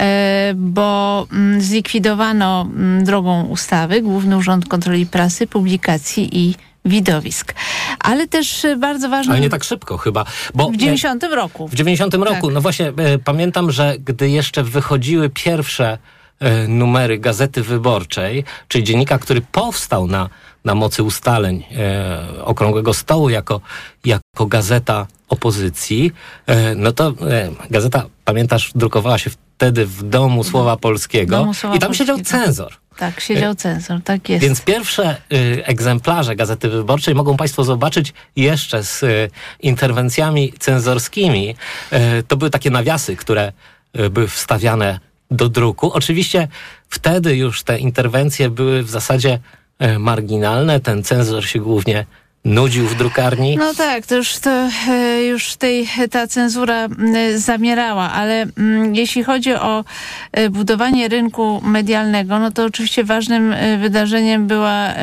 E, 0.00 0.52
bo 0.56 1.26
mm, 1.32 1.60
zlikwidowano 1.60 2.62
mm, 2.62 3.04
drogą 3.04 3.44
ustawy 3.44 4.02
Główny 4.02 4.36
Urząd 4.36 4.68
Kontroli 4.68 5.06
Prasy, 5.06 5.46
Publikacji 5.46 6.38
i 6.38 6.54
widowisk. 6.84 7.54
Ale 8.00 8.28
też 8.28 8.64
e, 8.64 8.76
bardzo 8.76 9.08
ważne... 9.08 9.32
Ale 9.32 9.40
nie 9.40 9.50
tak 9.50 9.64
szybko 9.64 9.98
chyba. 9.98 10.24
Bo 10.54 10.70
w 10.70 10.76
90 10.76 11.24
roku. 11.24 11.68
W 11.68 11.74
90 11.74 12.14
roku. 12.14 12.46
Tak. 12.46 12.54
No 12.54 12.60
właśnie, 12.60 12.92
e, 12.96 13.18
pamiętam, 13.18 13.70
że 13.70 13.96
gdy 13.98 14.30
jeszcze 14.30 14.62
wychodziły 14.62 15.30
pierwsze 15.30 15.98
e, 16.40 16.68
numery 16.68 17.18
Gazety 17.18 17.62
Wyborczej, 17.62 18.44
czyli 18.68 18.84
dziennika, 18.84 19.18
który 19.18 19.40
powstał 19.40 20.06
na, 20.06 20.28
na 20.64 20.74
mocy 20.74 21.02
ustaleń 21.02 21.64
e, 21.76 22.44
Okrągłego 22.44 22.94
Stołu 22.94 23.28
jako, 23.28 23.60
jako 24.04 24.46
gazeta 24.46 25.06
opozycji, 25.28 26.12
e, 26.46 26.74
no 26.74 26.92
to 26.92 27.08
e, 27.08 27.50
gazeta, 27.70 28.04
pamiętasz, 28.24 28.72
drukowała 28.74 29.18
się 29.18 29.30
wtedy 29.58 29.86
w 29.86 30.02
Domu 30.02 30.44
Słowa 30.44 30.76
Polskiego 30.76 31.36
Domu 31.36 31.54
Słowa 31.54 31.76
i 31.76 31.78
tam 31.78 31.94
siedział 31.94 32.16
Polskiego. 32.16 32.44
cenzor. 32.44 32.72
Tak, 32.96 33.20
siedział 33.20 33.54
cenzor, 33.54 34.00
tak 34.04 34.28
jest. 34.28 34.44
Więc 34.44 34.60
pierwsze 34.60 35.16
y, 35.32 35.62
egzemplarze 35.66 36.36
Gazety 36.36 36.68
Wyborczej 36.68 37.14
mogą 37.14 37.36
Państwo 37.36 37.64
zobaczyć 37.64 38.12
jeszcze 38.36 38.82
z 38.84 39.02
y, 39.02 39.30
interwencjami 39.60 40.52
cenzorskimi. 40.58 41.54
Y, 41.92 42.22
to 42.28 42.36
były 42.36 42.50
takie 42.50 42.70
nawiasy, 42.70 43.16
które 43.16 43.52
y, 43.98 44.10
były 44.10 44.28
wstawiane 44.28 45.00
do 45.30 45.48
druku. 45.48 45.92
Oczywiście 45.92 46.48
wtedy 46.88 47.36
już 47.36 47.62
te 47.62 47.78
interwencje 47.78 48.50
były 48.50 48.82
w 48.82 48.90
zasadzie 48.90 49.38
y, 49.82 49.98
marginalne. 49.98 50.80
Ten 50.80 51.02
cenzor 51.04 51.46
się 51.46 51.58
głównie 51.58 52.06
nudził 52.48 52.86
w 52.86 52.94
drukarni. 52.94 53.56
No 53.56 53.74
tak, 53.74 54.06
to 54.06 54.16
już, 54.16 54.38
to, 54.38 54.50
e, 54.88 55.24
już 55.24 55.56
tej, 55.56 55.88
ta 56.10 56.26
cenzura 56.26 56.88
zamierała, 57.36 58.12
ale 58.12 58.46
mm, 58.58 58.94
jeśli 58.94 59.24
chodzi 59.24 59.54
o 59.54 59.84
e, 60.32 60.50
budowanie 60.50 61.08
rynku 61.08 61.60
medialnego, 61.64 62.38
no 62.38 62.50
to 62.50 62.64
oczywiście 62.64 63.04
ważnym 63.04 63.52
e, 63.52 63.78
wydarzeniem 63.78 64.46
była 64.46 64.94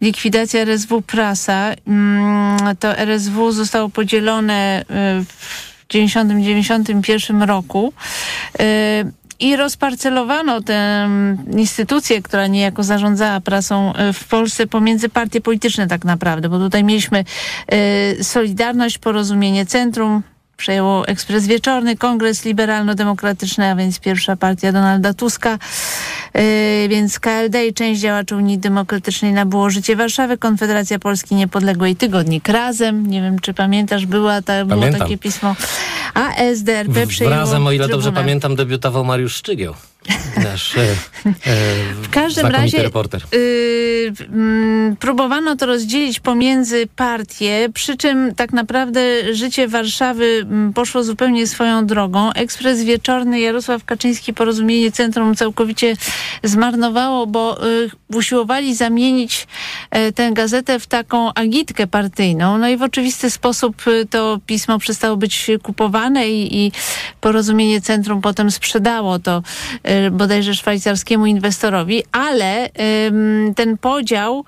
likwidacja 0.00 0.60
RSW 0.60 1.02
Prasa. 1.02 1.72
To 2.80 2.98
RSW 2.98 3.52
zostało 3.52 3.88
podzielone 3.88 4.84
w 4.88 5.34
90-91 5.88 7.46
roku. 7.46 7.92
I 9.40 9.56
rozparcelowano 9.56 10.60
tę 10.60 11.08
instytucję, 11.56 12.22
która 12.22 12.46
niejako 12.46 12.82
zarządzała 12.82 13.40
prasą 13.40 13.92
e, 13.94 14.12
w 14.12 14.24
Polsce 14.24 14.66
pomiędzy 14.66 15.08
partie 15.08 15.40
polityczne 15.40 15.86
tak 15.86 16.04
naprawdę, 16.04 16.48
bo 16.48 16.58
tutaj 16.58 16.84
mieliśmy 16.84 17.24
e, 17.68 18.24
Solidarność, 18.24 18.98
Porozumienie 18.98 19.66
Centrum, 19.66 20.22
przejęło 20.56 21.08
Ekspres 21.08 21.46
Wieczorny, 21.46 21.96
Kongres 21.96 22.44
Liberalno-Demokratyczny, 22.44 23.70
a 23.70 23.76
więc 23.76 24.00
pierwsza 24.00 24.36
partia 24.36 24.72
Donalda 24.72 25.14
Tuska, 25.14 25.58
e, 26.32 26.88
więc 26.88 27.18
KLD 27.20 27.66
i 27.66 27.74
część 27.74 28.00
działaczy 28.00 28.36
Unii 28.36 28.58
Demokratycznej 28.58 29.32
nabyło 29.32 29.70
Życie 29.70 29.96
Warszawy, 29.96 30.38
Konfederacja 30.38 30.98
Polski 30.98 31.34
Niepodległej, 31.34 31.96
Tygodnik 31.96 32.48
Razem, 32.48 33.06
nie 33.06 33.22
wiem 33.22 33.38
czy 33.38 33.54
pamiętasz, 33.54 34.06
była 34.06 34.42
ta, 34.42 34.64
było 34.64 34.80
Pamiętam. 34.80 35.00
takie 35.00 35.18
pismo, 35.18 35.56
a 36.14 36.34
SDRP 36.34 37.06
W- 37.06 37.08
przejęło 37.08 37.36
Razem, 37.36 37.66
o 37.66 37.72
ile 37.72 37.88
dobrze 37.88 38.12
pamiętam, 38.12 38.56
debiutował 38.56 39.04
Mariusz 39.04 39.34
Szczygieł. 39.34 39.74
Nasz 40.44 40.76
e, 40.76 40.80
e, 40.80 41.34
W 42.02 42.10
każdym 42.10 42.46
razie 42.46 42.82
reporter. 42.82 43.22
y, 43.34 44.12
mm, 44.32 44.96
próbowano 44.96 45.56
to 45.56 45.66
rozdzielić 45.66 46.20
pomiędzy 46.20 46.88
partie, 46.96 47.68
przy 47.74 47.96
czym 47.96 48.34
tak 48.34 48.52
naprawdę 48.52 49.00
życie 49.34 49.68
Warszawy 49.68 50.38
mm, 50.42 50.72
poszło 50.72 51.04
zupełnie 51.04 51.46
swoją 51.46 51.86
drogą. 51.86 52.32
Ekspres 52.32 52.82
Wieczorny, 52.82 53.40
Jarosław 53.40 53.84
Kaczyński, 53.84 54.34
Porozumienie 54.34 54.92
Centrum 54.92 55.34
całkowicie 55.34 55.96
zmarnowało, 56.42 57.26
bo 57.26 57.66
y, 57.68 57.90
usiłowali 58.14 58.74
zamienić 58.74 59.46
e, 59.90 60.12
tę 60.12 60.32
gazetę 60.32 60.78
w 60.80 60.86
taką 60.86 61.34
agitkę 61.34 61.86
partyjną. 61.86 62.58
No 62.58 62.68
i 62.68 62.76
w 62.76 62.82
oczywisty 62.82 63.30
sposób 63.30 63.86
y, 63.86 64.06
to 64.10 64.38
pismo 64.46 64.78
przestało 64.78 65.16
być 65.16 65.50
kupowane 65.62 66.28
i, 66.30 66.66
i 66.66 66.72
Porozumienie 67.20 67.80
Centrum 67.80 68.20
potem 68.20 68.50
sprzedało 68.50 69.18
to 69.18 69.42
y, 69.88 69.95
bodajże 70.10 70.54
szwajcarskiemu 70.54 71.26
inwestorowi, 71.26 72.02
ale 72.12 72.70
ten 73.56 73.78
podział 73.78 74.44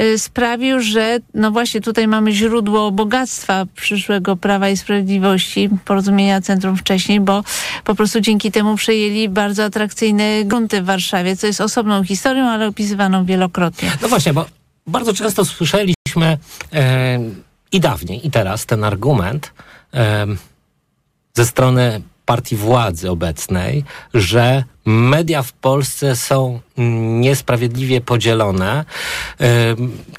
y, 0.00 0.18
sprawił, 0.18 0.80
że 0.80 1.18
no 1.34 1.50
właśnie 1.50 1.80
tutaj 1.80 2.08
mamy 2.08 2.32
źródło 2.32 2.90
bogactwa 2.90 3.66
przyszłego 3.74 4.36
Prawa 4.36 4.68
i 4.68 4.76
Sprawiedliwości, 4.76 5.68
Porozumienia 5.84 6.40
Centrum 6.40 6.76
wcześniej, 6.76 7.20
bo 7.20 7.44
po 7.84 7.94
prostu 7.94 8.20
dzięki 8.20 8.52
temu 8.52 8.76
przejęli 8.76 9.28
bardzo 9.28 9.64
atrakcyjne 9.64 10.44
grunty 10.44 10.82
w 10.82 10.84
Warszawie, 10.84 11.36
co 11.36 11.46
jest 11.46 11.60
osobną 11.60 12.04
historią, 12.04 12.44
ale 12.44 12.66
opisywaną 12.66 13.24
wielokrotnie. 13.24 13.92
No 14.02 14.08
właśnie, 14.08 14.32
bo 14.32 14.46
bardzo 14.86 15.14
często 15.14 15.44
słyszeliśmy 15.44 16.38
e, 16.72 17.18
i 17.72 17.80
dawniej, 17.80 18.26
i 18.26 18.30
teraz 18.30 18.66
ten 18.66 18.84
argument 18.84 19.52
e, 19.94 20.26
ze 21.34 21.46
strony 21.46 22.00
partii 22.28 22.56
władzy 22.56 23.10
obecnej, 23.10 23.84
że 24.14 24.64
media 24.84 25.42
w 25.42 25.52
Polsce 25.52 26.16
są 26.16 26.60
niesprawiedliwie 27.20 28.00
podzielone. 28.00 28.84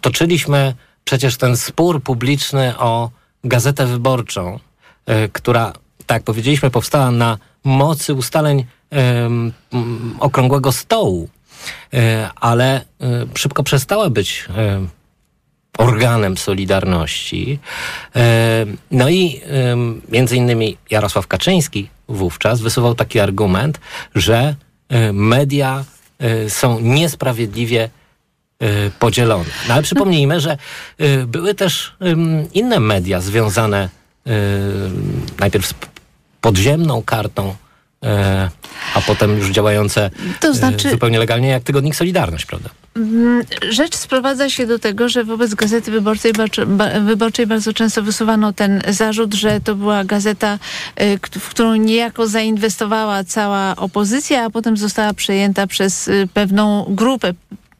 Toczyliśmy 0.01 0.73
przecież 1.05 1.37
ten 1.37 1.57
spór 1.57 2.03
publiczny 2.03 2.77
o 2.77 3.09
Gazetę 3.43 3.85
Wyborczą, 3.85 4.59
e, 5.05 5.27
która, 5.27 5.73
tak 6.05 6.23
powiedzieliśmy, 6.23 6.69
powstała 6.69 7.11
na 7.11 7.37
mocy 7.63 8.13
ustaleń 8.13 8.65
okrągłego 10.19 10.71
stołu, 10.71 11.29
e, 11.93 12.29
ale 12.35 12.75
e, 12.75 12.83
szybko 13.35 13.63
przestała 13.63 14.09
być 14.09 14.45
organem 15.77 16.37
Solidarności. 16.37 17.59
No 18.91 19.09
i 19.09 19.41
między 20.09 20.35
innymi 20.35 20.77
Jarosław 20.89 21.27
Kaczyński 21.27 21.89
wówczas 22.09 22.61
wysuwał 22.61 22.95
taki 22.95 23.19
argument, 23.19 23.79
że 24.15 24.55
e, 24.89 25.13
media 25.13 25.83
e, 26.19 26.49
są 26.49 26.79
niesprawiedliwie 26.79 27.89
e, 28.59 28.67
podzielone. 28.99 29.45
No 29.67 29.73
ale 29.73 29.83
przypomnijmy, 29.83 30.39
że 30.39 30.57
były 31.27 31.55
też 31.55 31.95
inne 32.53 32.79
media 32.79 33.21
związane 33.21 33.89
najpierw 35.39 35.67
z 35.67 35.73
podziemną 36.41 37.03
kartą, 37.03 37.55
a 38.95 39.01
potem 39.01 39.37
już 39.37 39.49
działające 39.49 40.11
To 40.39 40.53
znaczy- 40.53 40.89
zupełnie 40.89 41.19
legalnie, 41.19 41.47
jak 41.47 41.63
tygodnik 41.63 41.95
Solidarność, 41.95 42.45
prawda? 42.45 42.69
Mm, 42.95 43.43
Rzecz 43.69 43.95
sprowadza 43.95 44.49
się 44.49 44.67
do 44.67 44.79
tego, 44.79 45.09
że 45.09 45.23
wobec 45.23 45.53
Gazety 45.53 45.91
Wyborczej, 45.91 46.33
wyborczej 47.05 47.47
bardzo 47.47 47.73
często 47.73 48.03
wysuwano 48.03 48.53
ten 48.53 48.81
zarzut, 48.87 49.33
że 49.33 49.61
to 49.61 49.75
była 49.75 50.03
gazeta, 50.03 50.59
y, 51.01 51.19
w 51.39 51.49
którą 51.49 51.75
niejako 51.75 52.27
zainwestowała 52.27 53.23
cała 53.23 53.75
opozycja, 53.75 54.45
a 54.45 54.49
potem 54.49 54.77
została 54.77 55.13
przejęta 55.13 55.67
przez 55.67 56.07
y, 56.07 56.27
pewną 56.33 56.85
grupę 56.89 57.33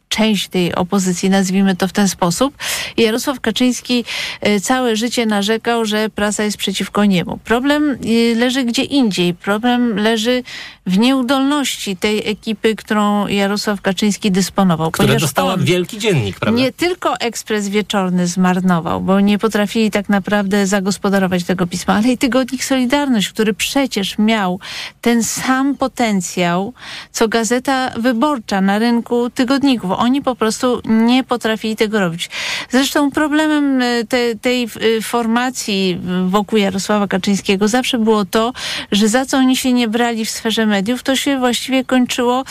część 0.10 0.48
tej 0.48 0.76
opozycji, 0.76 1.30
nazwijmy 1.30 1.76
to 1.76 1.88
w 1.88 1.92
ten 1.92 2.08
sposób. 2.08 2.54
Jarosław 2.98 3.40
Kaczyński 3.40 4.06
y, 4.48 4.62
całe 4.62 4.96
życie 4.96 5.26
narzekał, 5.26 5.86
że 5.86 6.10
prasa 6.10 6.44
jest 6.44 6.58
przeciwko 6.58 7.06
niemu. 7.06 7.40
Problem 7.44 7.98
y, 8.06 8.36
leży 8.38 8.64
gdzie 8.64 8.84
indziej. 8.84 9.34
Problem 9.34 9.98
leży 9.98 10.44
w 10.86 10.98
nieudolności 10.98 11.98
tej 11.98 12.30
ekipy, 12.30 12.76
którą 12.76 13.28
Jarosław 13.28 13.82
Kaczyński 13.82 14.32
dysponował. 14.32 14.92
Która 14.92 15.16
dostała 15.16 15.58
wielki 15.58 15.98
dziennik, 15.98 16.40
prawda? 16.40 16.62
nie 16.62 16.72
tylko 16.72 17.20
Ekspres 17.20 17.70
Wieczorny 17.70 18.28
zmarnował, 18.28 19.02
bo 19.02 19.20
nie 19.20 19.40
potrafili 19.40 19.92
tak 19.92 20.10
naprawdę 20.10 20.68
zagospodarować 20.68 21.44
tego 21.44 21.68
pisma, 21.68 21.94
ale 21.94 22.08
i 22.08 22.18
Tygodnik 22.18 22.64
Solidarność, 22.64 23.30
który 23.30 23.54
przecież 23.54 24.18
miał 24.18 24.60
ten 25.02 25.24
sam 25.24 25.76
potencjał, 25.78 26.74
co 27.12 27.28
Gazeta 27.28 27.92
Wyborcza 27.98 28.62
na 28.62 28.80
rynku 28.80 29.30
tygodników. 29.30 29.92
Oni 30.00 30.22
po 30.22 30.36
prostu 30.36 30.82
nie 30.86 31.24
potrafili 31.24 31.76
tego 31.76 32.00
robić. 32.00 32.30
Zresztą 32.70 33.12
problemem 33.12 33.82
e, 33.82 34.04
te, 34.06 34.36
tej 34.36 34.64
e, 34.64 35.02
formacji 35.02 36.00
wokół 36.28 36.60
Jarosława 36.60 37.08
Kaczyńskiego 37.08 37.68
zawsze 37.68 37.98
było 37.98 38.26
to, 38.26 38.54
że 38.92 39.08
za 39.08 39.26
co 39.26 39.38
oni 39.38 39.56
się 39.56 39.74
nie 39.74 39.88
brali 39.88 40.26
w 40.26 40.30
sferze 40.30 40.66
mediów, 40.66 41.04
to 41.04 41.16
się 41.16 41.40
właściwie 41.40 41.86
kończyło 41.86 42.44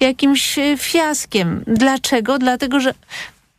jakimś 0.00 0.58
e, 0.58 0.76
fiaskiem. 0.78 1.64
Dlaczego? 1.66 2.38
Dlatego, 2.38 2.80
że 2.80 2.94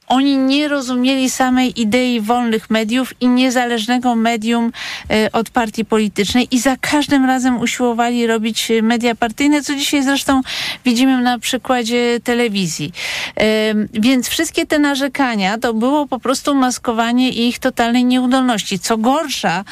oni 0.08 0.38
nie 0.38 0.68
rozumieli 0.68 1.30
samej 1.30 1.82
idei 1.82 2.22
wolnych 2.22 2.70
mediów 2.70 3.14
i 3.22 3.28
niezależnego 3.28 4.16
medium 4.16 4.72
e, 5.10 5.32
od 5.32 5.50
partii 5.50 5.86
politycznej 5.86 6.48
i 6.52 6.60
za 6.60 6.78
każdym 6.78 7.26
razem 7.26 7.60
usiłowali 7.62 8.28
robić 8.28 8.72
e, 8.72 8.82
media 8.82 9.16
partyjne, 9.16 9.62
co 9.62 9.76
dzisiaj 9.76 10.04
zresztą 10.04 10.42
widzimy 10.86 11.22
na 11.22 11.40
przykładzie 11.40 12.20
telewizji. 12.24 12.92
E, 13.38 13.46
Więc 13.94 14.28
wszystkie 14.28 14.66
te 14.66 14.80
narzekania 14.80 15.58
to 15.58 15.74
było 15.74 16.08
po 16.08 16.20
prostu 16.20 16.56
maskowanie 16.56 17.30
ich 17.30 17.60
totalnej 17.60 18.06
nieudolności. 18.06 18.80
Co 18.80 18.98
gorsza, 18.98 19.64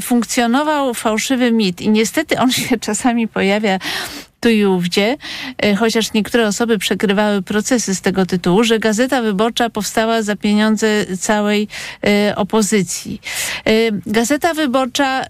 funkcjonował 0.00 0.94
fałszywy 0.94 1.52
mit 1.52 1.80
i 1.80 1.88
niestety 1.88 2.38
on 2.38 2.52
się 2.52 2.78
czasami 2.78 3.28
pojawia 3.28 3.78
tu 4.40 4.48
i 4.48 4.64
ówdzie, 4.64 5.16
e, 5.62 5.74
chociaż 5.74 6.12
niektóre 6.12 6.46
osoby 6.46 6.78
przekrywały 6.78 7.42
procesy 7.42 7.94
z 7.94 8.00
tego 8.00 8.26
tytułu, 8.26 8.64
że 8.64 8.78
Gazeta 8.78 9.22
Wyborcza 9.22 9.70
powstała 9.70 10.22
za 10.22 10.36
pieniądze 10.36 11.16
całej 11.20 11.68
e, 12.06 12.36
opozycji. 12.36 13.20
E, 13.66 13.72
Gazeta 14.06 14.54
Wyborcza 14.54 15.24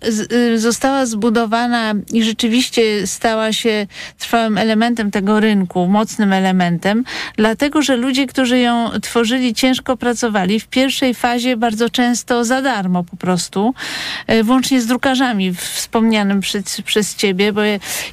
została 0.57 1.07
zbudowana 1.07 1.95
i 2.13 2.25
rzeczywiście 2.25 3.07
stała 3.07 3.53
się 3.53 3.87
trwałym 4.19 4.59
elementem 4.59 5.11
tego 5.11 5.41
rynku, 5.41 5.87
mocnym 5.87 6.33
elementem, 6.33 7.05
dlatego 7.37 7.83
że 7.83 7.97
ludzie, 7.97 8.27
którzy 8.27 8.59
ją 8.59 8.91
tworzyli, 9.03 9.55
ciężko 9.55 9.97
pracowali. 9.97 10.61
W 10.61 10.67
pierwszej 10.67 11.15
fazie 11.15 11.57
bardzo 11.57 11.91
często 11.91 12.45
za 12.45 12.63
darmo 12.63 13.05
po 13.05 13.17
prostu, 13.17 13.75
włącznie 14.45 14.81
z 14.81 14.87
drukarzami 14.87 15.55
wspomnianym 15.55 16.41
przez, 16.41 16.81
przez 16.81 17.17
ciebie, 17.17 17.53
bo 17.53 17.61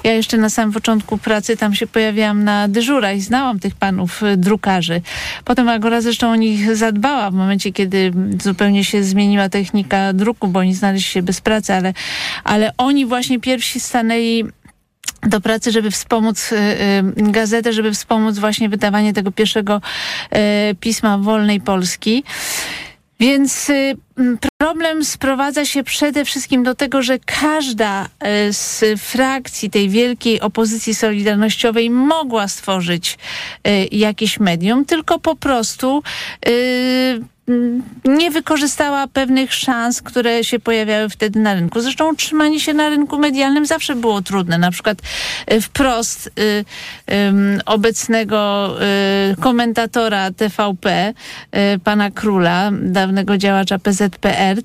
ja 0.04 0.12
jeszcze 0.14 0.38
na 0.38 0.50
samym 0.50 0.74
początku 0.74 0.87
pracy 1.23 1.58
tam 1.58 1.76
się 1.76 1.88
pojawiałam 1.88 2.43
na 2.43 2.67
dyżurach 2.67 3.15
i 3.15 3.21
znałam 3.21 3.60
tych 3.60 3.76
panów 3.76 4.23
e, 4.23 4.38
drukarzy. 4.38 5.02
Potem 5.45 5.69
Agora 5.69 6.02
zresztą 6.02 6.32
o 6.32 6.36
nich 6.36 6.76
zadbała 6.76 7.32
w 7.32 7.34
momencie, 7.34 7.71
kiedy 7.71 8.12
zupełnie 8.41 8.84
się 8.84 9.04
zmieniła 9.04 9.50
technika 9.50 10.13
druku, 10.13 10.47
bo 10.47 10.60
oni 10.60 10.73
znaleźli 10.73 11.12
się 11.12 11.21
bez 11.21 11.41
pracy, 11.41 11.73
ale, 11.73 11.93
ale 12.43 12.71
oni 12.78 13.06
właśnie 13.06 13.39
pierwsi 13.39 13.80
stanęli 13.80 14.43
do 15.23 15.41
pracy, 15.41 15.71
żeby 15.71 15.91
wspomóc 15.91 16.52
y, 16.52 16.56
y, 16.56 17.32
gazetę, 17.32 17.73
żeby 17.73 17.91
wspomóc 17.91 18.39
właśnie 18.39 18.69
wydawanie 18.69 19.13
tego 19.13 19.32
pierwszego 19.32 19.82
y, 20.71 20.76
pisma 20.76 21.17
wolnej 21.17 21.62
Polski. 21.62 22.23
Więc 23.19 23.69
y, 23.69 23.95
problem 24.58 25.06
sprowadza 25.06 25.65
się 25.65 25.84
przede 25.84 26.25
wszystkim 26.25 26.63
do 26.63 26.75
tego, 26.75 27.01
że 27.01 27.19
każda 27.19 28.06
y, 28.06 28.53
z 28.53 28.84
frakcji 29.01 29.69
tej 29.69 29.89
wielkiej 29.89 30.41
opozycji 30.41 30.95
solidarnościowej 30.95 31.89
mogła 31.89 32.47
stworzyć 32.47 33.17
y, 33.67 33.88
jakieś 33.91 34.39
medium, 34.39 34.86
tylko 34.86 35.19
po 35.19 35.36
prostu 35.36 36.03
y, 36.47 37.19
m, 37.47 37.84
nie 38.06 38.32
wykorzystała 38.32 39.08
pewnych 39.08 39.53
szans, 39.53 40.01
które 40.01 40.43
się 40.43 40.60
pojawiały 40.60 41.10
wtedy 41.10 41.39
na 41.39 41.53
rynku. 41.53 41.82
Zresztą 41.82 42.12
utrzymanie 42.12 42.60
się 42.60 42.73
na 42.73 42.89
rynku 42.89 43.19
medialnym 43.19 43.65
zawsze 43.65 43.95
było 43.95 44.21
trudne. 44.21 44.58
Na 44.58 44.71
przykład 44.71 44.97
y, 45.51 45.62
wprost 45.62 46.27
y, 46.39 46.65
ym, 47.13 47.62
obecnego 47.65 48.69
y, 49.32 49.36
komentatora 49.41 50.32
TVP, 50.32 51.13
y, 51.75 51.80
pana 51.80 52.12
Króla, 52.12 52.71
dawnego 52.82 53.38
działacza 53.38 53.80
PZPR, 53.80 54.07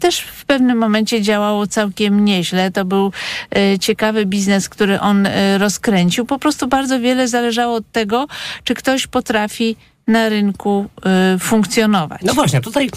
też 0.01 0.21
w 0.21 0.45
pewnym 0.45 0.79
momencie 0.79 1.23
działało 1.23 1.67
całkiem 1.67 2.25
nieźle. 2.25 2.71
To 2.71 2.85
był 2.85 3.13
y, 3.57 3.79
ciekawy 3.79 4.27
biznes, 4.27 4.69
który 4.69 5.01
on 5.01 5.27
y, 5.27 5.59
rozkręcił. 5.59 6.27
Po 6.27 6.39
prostu 6.39 6.69
bardzo 6.69 7.01
wiele 7.01 7.29
zależało 7.29 7.77
od 7.77 7.93
tego, 7.93 8.27
czy 8.65 8.75
ktoś 8.75 9.07
potrafi 9.07 9.77
na 10.07 10.29
rynku 10.29 10.87
y, 11.35 11.39
funkcjonować. 11.39 12.21
No 12.25 12.35
właśnie, 12.35 12.61
tutaj 12.61 12.91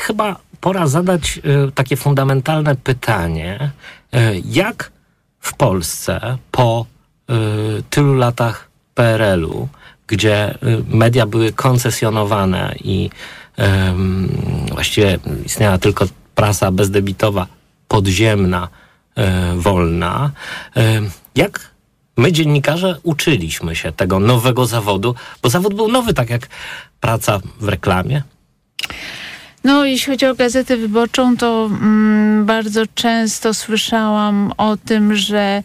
chyba 0.00 0.36
pora 0.60 0.86
zadać 0.86 1.40
takie 1.74 1.96
fundamentalne 1.96 2.76
pytanie, 2.76 3.70
jak 4.44 4.92
w 5.40 5.54
Polsce 5.54 6.38
po 6.50 6.86
tylu 7.90 8.14
latach 8.14 8.68
PRL-u, 8.94 9.68
gdzie 10.06 10.58
media 10.88 11.26
były 11.26 11.52
koncesjonowane 11.52 12.74
i 12.84 13.10
właściwie 14.72 15.18
istniała 15.46 15.78
tylko 15.78 16.06
prasa 16.34 16.72
bezdebitowa, 16.72 17.46
podziemna, 17.88 18.68
y, 19.18 19.22
wolna, 19.56 20.30
jak 21.34 21.70
My, 22.20 22.32
dziennikarze, 22.32 22.96
uczyliśmy 23.02 23.76
się 23.76 23.92
tego 23.92 24.20
nowego 24.20 24.66
zawodu, 24.66 25.14
bo 25.42 25.50
zawód 25.50 25.74
był 25.74 25.88
nowy, 25.88 26.14
tak 26.14 26.30
jak 26.30 26.48
praca 27.00 27.40
w 27.60 27.68
reklamie. 27.68 28.22
No, 29.64 29.84
jeśli 29.84 30.12
chodzi 30.12 30.26
o 30.26 30.34
gazetę 30.34 30.76
wyborczą, 30.76 31.36
to 31.36 31.66
mm, 31.66 32.46
bardzo 32.46 32.82
często 32.94 33.54
słyszałam 33.54 34.52
o 34.56 34.76
tym, 34.76 35.16
że 35.16 35.62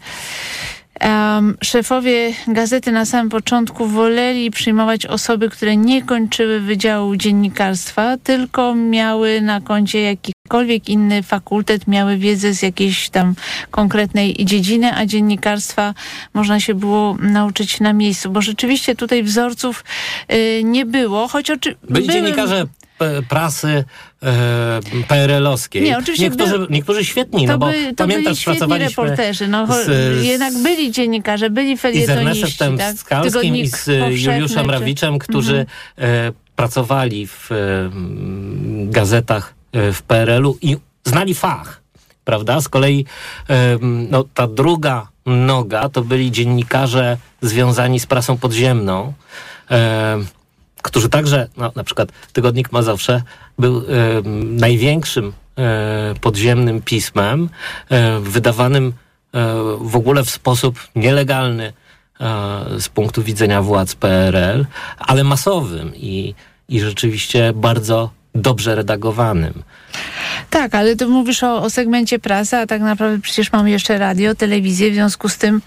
um, 1.04 1.56
szefowie 1.62 2.32
gazety 2.48 2.92
na 2.92 3.04
samym 3.04 3.28
początku 3.28 3.86
woleli 3.86 4.50
przyjmować 4.50 5.06
osoby, 5.06 5.50
które 5.50 5.76
nie 5.76 6.02
kończyły 6.02 6.60
Wydziału 6.60 7.16
Dziennikarstwa, 7.16 8.16
tylko 8.16 8.74
miały 8.74 9.40
na 9.40 9.60
koncie 9.60 10.00
jakikolwiek 10.02 10.88
inny 10.88 11.22
fakultet, 11.22 11.86
miały 11.86 12.16
wiedzę 12.16 12.54
z 12.54 12.62
jakiejś 12.62 13.08
tam 13.08 13.34
konkretnej 13.70 14.36
dziedziny, 14.44 14.94
a 14.94 15.06
dziennikarstwa 15.06 15.94
można 16.34 16.60
się 16.60 16.74
było 16.74 17.16
nauczyć 17.20 17.80
na 17.80 17.92
miejscu, 17.92 18.30
bo 18.30 18.42
rzeczywiście 18.42 18.94
tutaj 18.94 19.22
wzorców 19.22 19.84
y, 20.32 20.62
nie 20.64 20.86
było, 20.86 21.28
choć 21.28 21.50
oczy- 21.50 21.76
Byli 21.90 22.06
były- 22.06 22.12
dziennikarze 22.20 22.66
prasy 23.28 23.84
e, 24.22 24.80
PRL-owskiej. 25.08 25.82
Nie, 25.82 25.98
oczywiście 25.98 26.24
niektórzy, 26.24 26.58
był- 26.58 26.66
niektórzy 26.70 27.04
świetni, 27.04 27.46
no 27.46 27.58
bo 27.58 27.66
by, 27.66 27.88
to 27.88 28.04
pamiętasz, 28.04 28.44
pracowaliśmy 28.44 29.02
reporterzy. 29.04 29.48
No, 29.48 29.66
z, 29.84 30.24
jednak 30.24 30.54
byli 30.62 30.90
dziennikarze, 30.92 31.50
byli 31.50 31.72
i 31.72 31.76
z 31.76 31.80
felietoniści. 31.80 32.42
Ernestem 32.42 32.78
tak? 32.78 32.96
Skalskim 32.96 33.56
i 33.56 33.66
z 33.66 33.86
Juliuszem 34.10 34.70
Rawiczem, 34.70 35.18
którzy 35.18 35.66
Mhm. 35.96 36.32
pracowali 36.56 37.26
w 37.26 37.52
e, 37.52 37.54
gazetach 38.90 39.54
w 39.72 40.02
PRL-u 40.02 40.58
i 40.62 40.76
znali 41.04 41.34
fach, 41.34 41.82
prawda? 42.24 42.60
Z 42.60 42.68
kolei 42.68 43.04
no, 44.10 44.24
ta 44.34 44.46
druga 44.46 45.08
noga 45.26 45.88
to 45.88 46.02
byli 46.02 46.30
dziennikarze 46.30 47.16
związani 47.42 48.00
z 48.00 48.06
prasą 48.06 48.36
podziemną, 48.38 49.12
którzy 50.86 51.08
także, 51.08 51.48
no, 51.56 51.72
na 51.76 51.84
przykład 51.84 52.08
Tygodnik 52.32 52.72
Mazowsze 52.72 53.22
był 53.58 53.82
największym 54.44 55.32
e, 55.58 56.14
podziemnym 56.20 56.82
pismem, 56.82 57.48
e, 57.88 58.20
wydawanym 58.20 58.86
e, 58.86 58.92
w 59.80 59.96
ogóle 59.96 60.24
w 60.24 60.30
sposób 60.30 60.78
nielegalny 60.96 61.72
z 62.78 62.88
punktu 62.88 63.22
widzenia 63.22 63.62
władz 63.62 63.94
PRL, 63.94 64.66
ale 64.98 65.24
masowym 65.24 65.92
i, 65.96 66.34
i 66.68 66.80
rzeczywiście 66.80 67.52
bardzo 67.54 68.10
dobrze 68.34 68.74
redagowanym. 68.74 69.62
Tak, 70.50 70.74
ale 70.74 70.96
tu 70.96 71.10
mówisz 71.10 71.42
o, 71.42 71.62
o 71.62 71.70
segmencie 71.70 72.18
prasy, 72.18 72.56
a 72.56 72.66
tak 72.66 72.80
naprawdę 72.80 73.20
przecież 73.22 73.52
mamy 73.52 73.70
jeszcze 73.70 73.98
radio, 73.98 74.34
telewizję, 74.34 74.90
w 74.90 74.94
związku 74.94 75.28
z 75.28 75.38
tym 75.38 75.60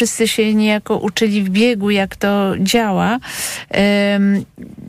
wszyscy 0.00 0.28
się 0.28 0.54
niejako 0.54 0.96
uczyli 0.96 1.42
w 1.42 1.48
biegu, 1.50 1.90
jak 1.90 2.16
to 2.16 2.52
działa. 2.58 3.18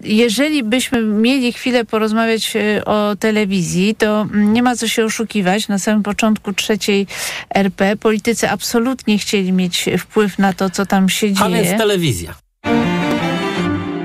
Jeżeli 0.03 0.63
byśmy 0.63 1.01
mieli 1.01 1.53
chwilę 1.53 1.85
porozmawiać 1.85 2.55
e, 2.55 2.85
o 2.85 3.15
telewizji, 3.15 3.95
to 3.95 4.21
mm, 4.21 4.53
nie 4.53 4.63
ma 4.63 4.75
co 4.75 4.87
się 4.87 5.05
oszukiwać. 5.05 5.67
Na 5.67 5.79
samym 5.79 6.03
początku 6.03 6.53
trzeciej 6.53 7.07
RP 7.49 7.95
politycy 7.95 8.49
absolutnie 8.49 9.17
chcieli 9.17 9.51
mieć 9.51 9.85
wpływ 9.99 10.39
na 10.39 10.53
to, 10.53 10.69
co 10.69 10.85
tam 10.85 11.09
się 11.09 11.27
A 11.27 11.49
dzieje. 11.49 11.63
więc 11.63 11.77
telewizja. 11.77 12.35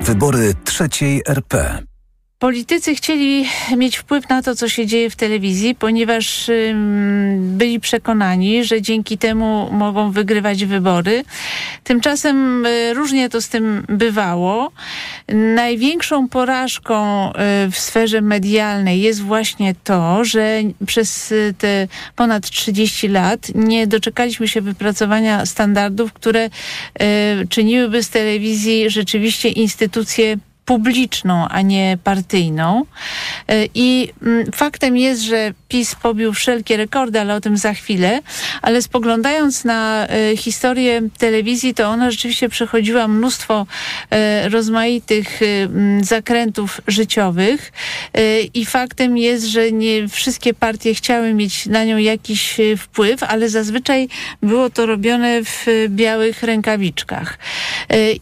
Wybory 0.03 0.55
trzeciej 0.65 1.23
RP. 1.29 1.79
Politycy 2.43 2.95
chcieli 2.95 3.47
mieć 3.77 3.97
wpływ 3.97 4.29
na 4.29 4.43
to, 4.43 4.55
co 4.55 4.69
się 4.69 4.87
dzieje 4.87 5.11
w 5.11 5.17
telewizji, 5.17 5.75
ponieważ 5.75 6.51
byli 7.37 7.81
przekonani, 7.81 8.65
że 8.65 8.83
dzięki 8.83 9.19
temu 9.19 9.69
mogą 9.73 10.11
wygrywać 10.11 10.65
wybory. 10.65 11.25
Tymczasem 11.85 12.67
y, 12.67 12.95
różnie 12.95 13.29
to 13.29 13.41
z 13.41 13.49
tym 13.49 13.85
bywało. 13.89 14.73
Największą 15.55 16.29
porażką 16.29 17.29
y, 17.31 17.33
w 17.71 17.79
sferze 17.79 18.21
medialnej 18.21 19.01
jest 19.01 19.23
właśnie 19.23 19.75
to, 19.85 20.25
że 20.25 20.61
przez 20.87 21.33
y, 21.33 21.55
te 21.59 21.89
ponad 22.17 22.51
30 22.51 23.09
lat 23.09 23.49
nie 23.55 23.87
doczekaliśmy 23.87 24.49
się 24.49 24.61
wypracowania 24.61 25.47
standardów, 25.47 26.13
które 26.13 26.51
czyniłyby 27.49 28.03
z 28.03 28.11
telewizji 28.11 28.91
rzeczywiście 28.91 29.49
instytucję 29.49 30.37
publiczną, 30.65 31.49
a 31.49 31.63
nie 31.63 31.99
partyjną. 32.05 32.85
E, 33.49 33.67
I 33.75 34.09
mm, 34.23 34.53
faktem 34.53 34.97
jest, 34.97 35.23
że 35.23 35.53
PiS 35.69 35.95
pobił 35.95 36.33
wszelkie 36.33 36.77
rekordy, 36.77 37.21
ale 37.21 37.35
o 37.35 37.41
tym 37.41 37.57
za 37.57 37.75
chwilę. 37.75 38.21
Ale 38.63 38.83
spoglądając 38.83 39.65
na 39.65 40.07
e, 40.07 40.37
historię 40.37 41.03
telewizji, 41.19 41.75
to 41.75 41.89
ona 41.89 42.11
rzeczywiście 42.11 42.49
przechodziła 42.49 43.09
mnóstwo 43.09 43.67
e, 44.11 44.49
rozmaitych 44.49 45.43
e, 45.43 45.47
m, 45.47 46.05
zakrętów 46.05 46.81
życiowych. 46.87 47.73
I 48.55 48.67
faktem 48.67 49.19
jest, 49.19 49.45
że 49.45 49.73
nie 49.73 50.09
wszystkie 50.09 50.55
partie 50.55 50.95
chciały 50.95 51.35
mieć 51.35 51.67
na 51.67 51.85
nią 51.85 51.97
jakiś 51.97 52.57
wpływ, 52.79 53.23
ale 53.23 53.49
zazwyczaj 53.49 54.09
było 54.43 54.71
to 54.71 54.87
robione 54.87 55.45
w 55.45 55.67
białych 55.89 56.43
rękawiczkach. 56.43 57.39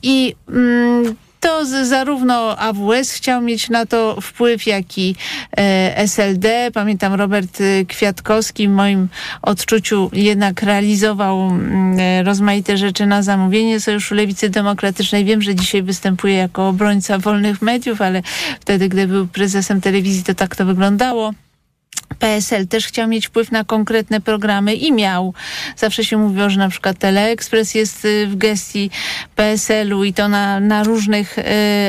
I 0.03 0.35
mm, 0.49 1.17
to 1.41 1.65
zarówno 1.85 2.59
AWS 2.59 3.13
chciał 3.13 3.43
mieć 3.43 3.71
na 3.71 3.87
to 3.87 4.21
wpływ, 4.21 4.67
jak 4.67 4.99
i 4.99 5.15
e, 5.57 6.09
SLD. 6.09 6.71
Pamiętam 6.75 7.15
Robert 7.15 7.61
y, 7.61 7.87
Kwiatkowski 7.89 8.69
w 8.69 8.71
moim 8.71 9.09
odczuciu 9.43 10.11
jednak 10.13 10.63
realizował 10.63 11.41
mm, 11.41 11.99
e, 11.99 12.23
rozmaite 12.23 12.77
rzeczy 12.77 13.07
na 13.07 13.23
zamówienie 13.23 13.81
Sojuszu 13.81 14.15
Lewicy 14.15 14.51
Demokratycznej. 14.51 15.25
Wiem, 15.25 15.43
że 15.43 15.55
dzisiaj 15.55 15.83
występuje 15.83 16.35
jako 16.35 16.69
obrońca 16.69 17.19
wolnych 17.19 17.63
mediów, 17.63 18.03
ale 18.03 18.23
wtedy, 18.61 18.89
gdy 18.89 19.07
był 19.07 19.27
prezesem 19.27 19.81
telewizji, 19.81 20.25
to 20.25 20.35
tak 20.35 20.57
to 20.57 20.65
wyglądało. 20.65 21.33
PSL 22.21 22.67
też 22.67 22.87
chciał 22.87 23.09
mieć 23.09 23.27
wpływ 23.27 23.53
na 23.53 23.65
konkretne 23.65 24.21
programy 24.21 24.75
i 24.75 24.93
miał. 24.93 25.35
Zawsze 25.77 26.05
się 26.05 26.17
mówiło, 26.17 26.51
że 26.51 26.59
na 26.59 26.69
przykład 26.69 26.99
Teleekspres 26.99 27.75
jest 27.75 28.05
y, 28.05 28.27
w 28.27 28.37
gestii 28.37 28.91
PSL-u 29.37 30.05
i 30.05 30.13
to 30.13 30.29
na, 30.29 30.61
na 30.61 30.83
różnych 30.83 31.39
y, 31.39 31.43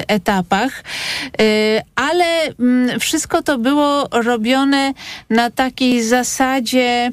etapach. 0.07 0.83
Y, 1.41 1.81
ale 1.95 2.25
mm, 2.59 2.99
wszystko 2.99 3.41
to 3.41 3.57
było 3.57 4.07
robione 4.11 4.93
na 5.29 5.51
takiej 5.51 6.03
zasadzie 6.03 7.11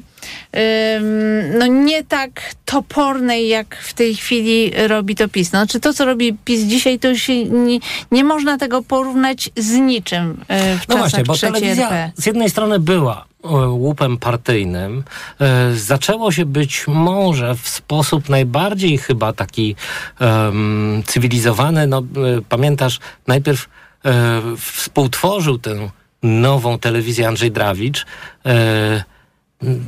no 1.59 1.67
nie 1.67 2.03
tak 2.03 2.41
topornej, 2.65 3.47
jak 3.47 3.75
w 3.75 3.93
tej 3.93 4.15
chwili 4.15 4.71
robi 4.87 5.15
to 5.15 5.27
PiS. 5.27 5.51
No, 5.51 5.59
znaczy 5.59 5.79
to, 5.79 5.93
co 5.93 6.05
robi 6.05 6.33
PiS 6.45 6.61
dzisiaj, 6.61 6.99
to 6.99 7.15
się 7.15 7.45
nie, 7.45 7.79
nie 8.11 8.23
można 8.23 8.57
tego 8.57 8.83
porównać 8.83 9.49
z 9.57 9.71
niczym 9.71 10.31
y, 10.31 10.35
w 10.77 10.87
No 10.87 10.95
czasach 10.95 10.97
właśnie, 10.97 11.23
bo 11.23 11.37
telewizja 11.37 12.11
z 12.15 12.25
jednej 12.25 12.49
strony 12.49 12.79
była 12.79 13.25
e, 13.43 13.47
łupem 13.67 14.17
partyjnym. 14.17 15.03
E, 15.41 15.75
Zaczęło 15.75 16.31
się 16.31 16.45
być 16.45 16.87
może 16.87 17.55
w 17.55 17.69
sposób 17.69 18.29
najbardziej 18.29 18.97
chyba 18.97 19.33
taki 19.33 19.75
em, 20.19 21.03
cywilizowany. 21.05 21.87
No, 21.87 21.99
e, 21.99 22.03
pamiętasz, 22.49 22.99
najpierw 23.27 23.69
e, 24.05 24.41
współtworzył 24.57 25.57
tę 25.57 25.89
nową 26.23 26.79
telewizję 26.79 27.27
Andrzej 27.27 27.51
Drawicz. 27.51 28.05
E, 28.45 29.03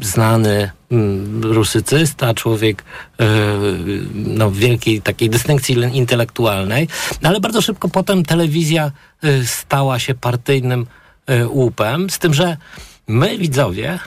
znany 0.01 0.71
mm, 0.91 1.43
rusycysta, 1.43 2.33
człowiek 2.33 2.83
e, 3.19 3.25
no, 4.13 4.51
wielkiej 4.51 5.01
takiej 5.01 5.29
dystynkcji 5.29 5.75
intelektualnej, 5.93 6.87
no, 7.21 7.29
ale 7.29 7.39
bardzo 7.39 7.61
szybko 7.61 7.89
potem 7.89 8.23
telewizja 8.23 8.91
e, 9.23 9.45
stała 9.45 9.99
się 9.99 10.15
partyjnym 10.15 10.85
e, 11.25 11.47
łupem, 11.47 12.09
z 12.09 12.19
tym, 12.19 12.33
że 12.33 12.57
my 13.07 13.37
widzowie 13.37 13.99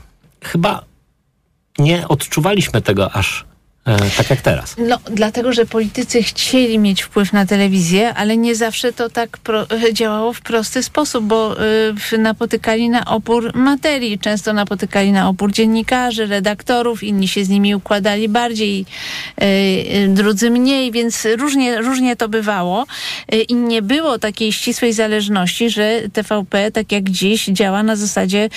chyba 0.43 0.85
nie 1.79 2.09
odczuwaliśmy 2.09 2.83
tego 2.83 3.13
aż 3.13 3.45
tak 4.17 4.31
jak 4.31 4.41
teraz. 4.41 4.77
No, 4.79 4.99
dlatego, 5.05 5.53
że 5.53 5.67
politycy 5.67 6.23
chcieli 6.23 6.79
mieć 6.79 7.03
wpływ 7.03 7.33
na 7.33 7.47
telewizję, 7.47 8.15
ale 8.15 8.37
nie 8.37 8.55
zawsze 8.55 8.93
to 8.93 9.11
tak 9.11 9.39
pro, 9.39 9.67
działało 9.93 10.33
w 10.33 10.41
prosty 10.41 10.83
sposób, 10.83 11.25
bo 11.25 11.57
y, 12.13 12.19
napotykali 12.19 12.89
na 12.89 13.05
opór 13.05 13.55
materii. 13.55 14.19
Często 14.19 14.53
napotykali 14.53 15.13
na 15.13 15.29
opór 15.29 15.53
dziennikarzy, 15.53 16.27
redaktorów, 16.27 17.03
inni 17.03 17.29
się 17.29 17.45
z 17.45 17.49
nimi 17.49 17.75
układali 17.75 18.29
bardziej, 18.29 18.87
y, 19.43 20.09
drudzy 20.09 20.51
mniej, 20.51 20.93
więc 20.93 21.27
różnie, 21.39 21.79
różnie 21.81 22.17
to 22.17 22.29
bywało. 22.29 22.87
I 23.49 23.55
nie 23.55 23.83
było 23.83 24.19
takiej 24.19 24.53
ścisłej 24.53 24.93
zależności, 24.93 25.71
że 25.71 26.01
TVP, 26.13 26.71
tak 26.71 26.93
jak 26.93 27.11
dziś, 27.11 27.45
działa 27.47 27.83
na 27.83 27.97
zasadzie 27.97 28.49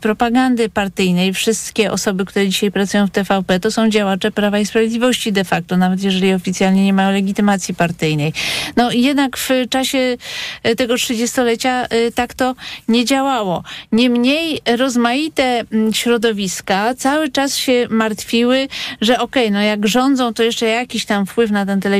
propagandy 0.00 0.68
partyjnej. 0.68 1.34
Wszystkie 1.34 1.92
osoby, 1.92 2.24
które 2.24 2.48
dzisiaj 2.48 2.70
pracują 2.70 3.06
w 3.06 3.10
TVP, 3.10 3.60
to 3.60 3.70
są 3.70 3.88
działacze 3.88 4.30
Prawa 4.30 4.58
i 4.58 4.63
Sprawiedliwości 4.66 5.32
de 5.32 5.44
facto, 5.44 5.76
nawet 5.76 6.02
jeżeli 6.02 6.34
oficjalnie 6.34 6.84
nie 6.84 6.92
mają 6.92 7.12
legitymacji 7.12 7.74
partyjnej. 7.74 8.32
No 8.76 8.90
i 8.90 9.02
jednak 9.02 9.36
w 9.36 9.48
czasie 9.70 10.16
e, 10.62 10.76
tego 10.76 10.94
30-lecia 10.94 11.86
e, 11.86 12.12
tak 12.12 12.34
to 12.34 12.54
nie 12.88 13.04
działało. 13.04 13.62
Niemniej 13.92 14.60
rozmaite 14.76 15.64
mm, 15.72 15.92
środowiska 15.92 16.94
cały 16.94 17.30
czas 17.30 17.56
się 17.56 17.86
martwiły, 17.90 18.68
że 19.00 19.18
okej, 19.18 19.50
no 19.50 19.60
jak 19.62 19.88
rządzą, 19.88 20.34
to 20.34 20.42
jeszcze 20.42 20.66
jakiś 20.66 21.04
tam 21.04 21.26
wpływ 21.26 21.50
na 21.50 21.66
tę 21.66 21.78
telewizję 21.80 21.94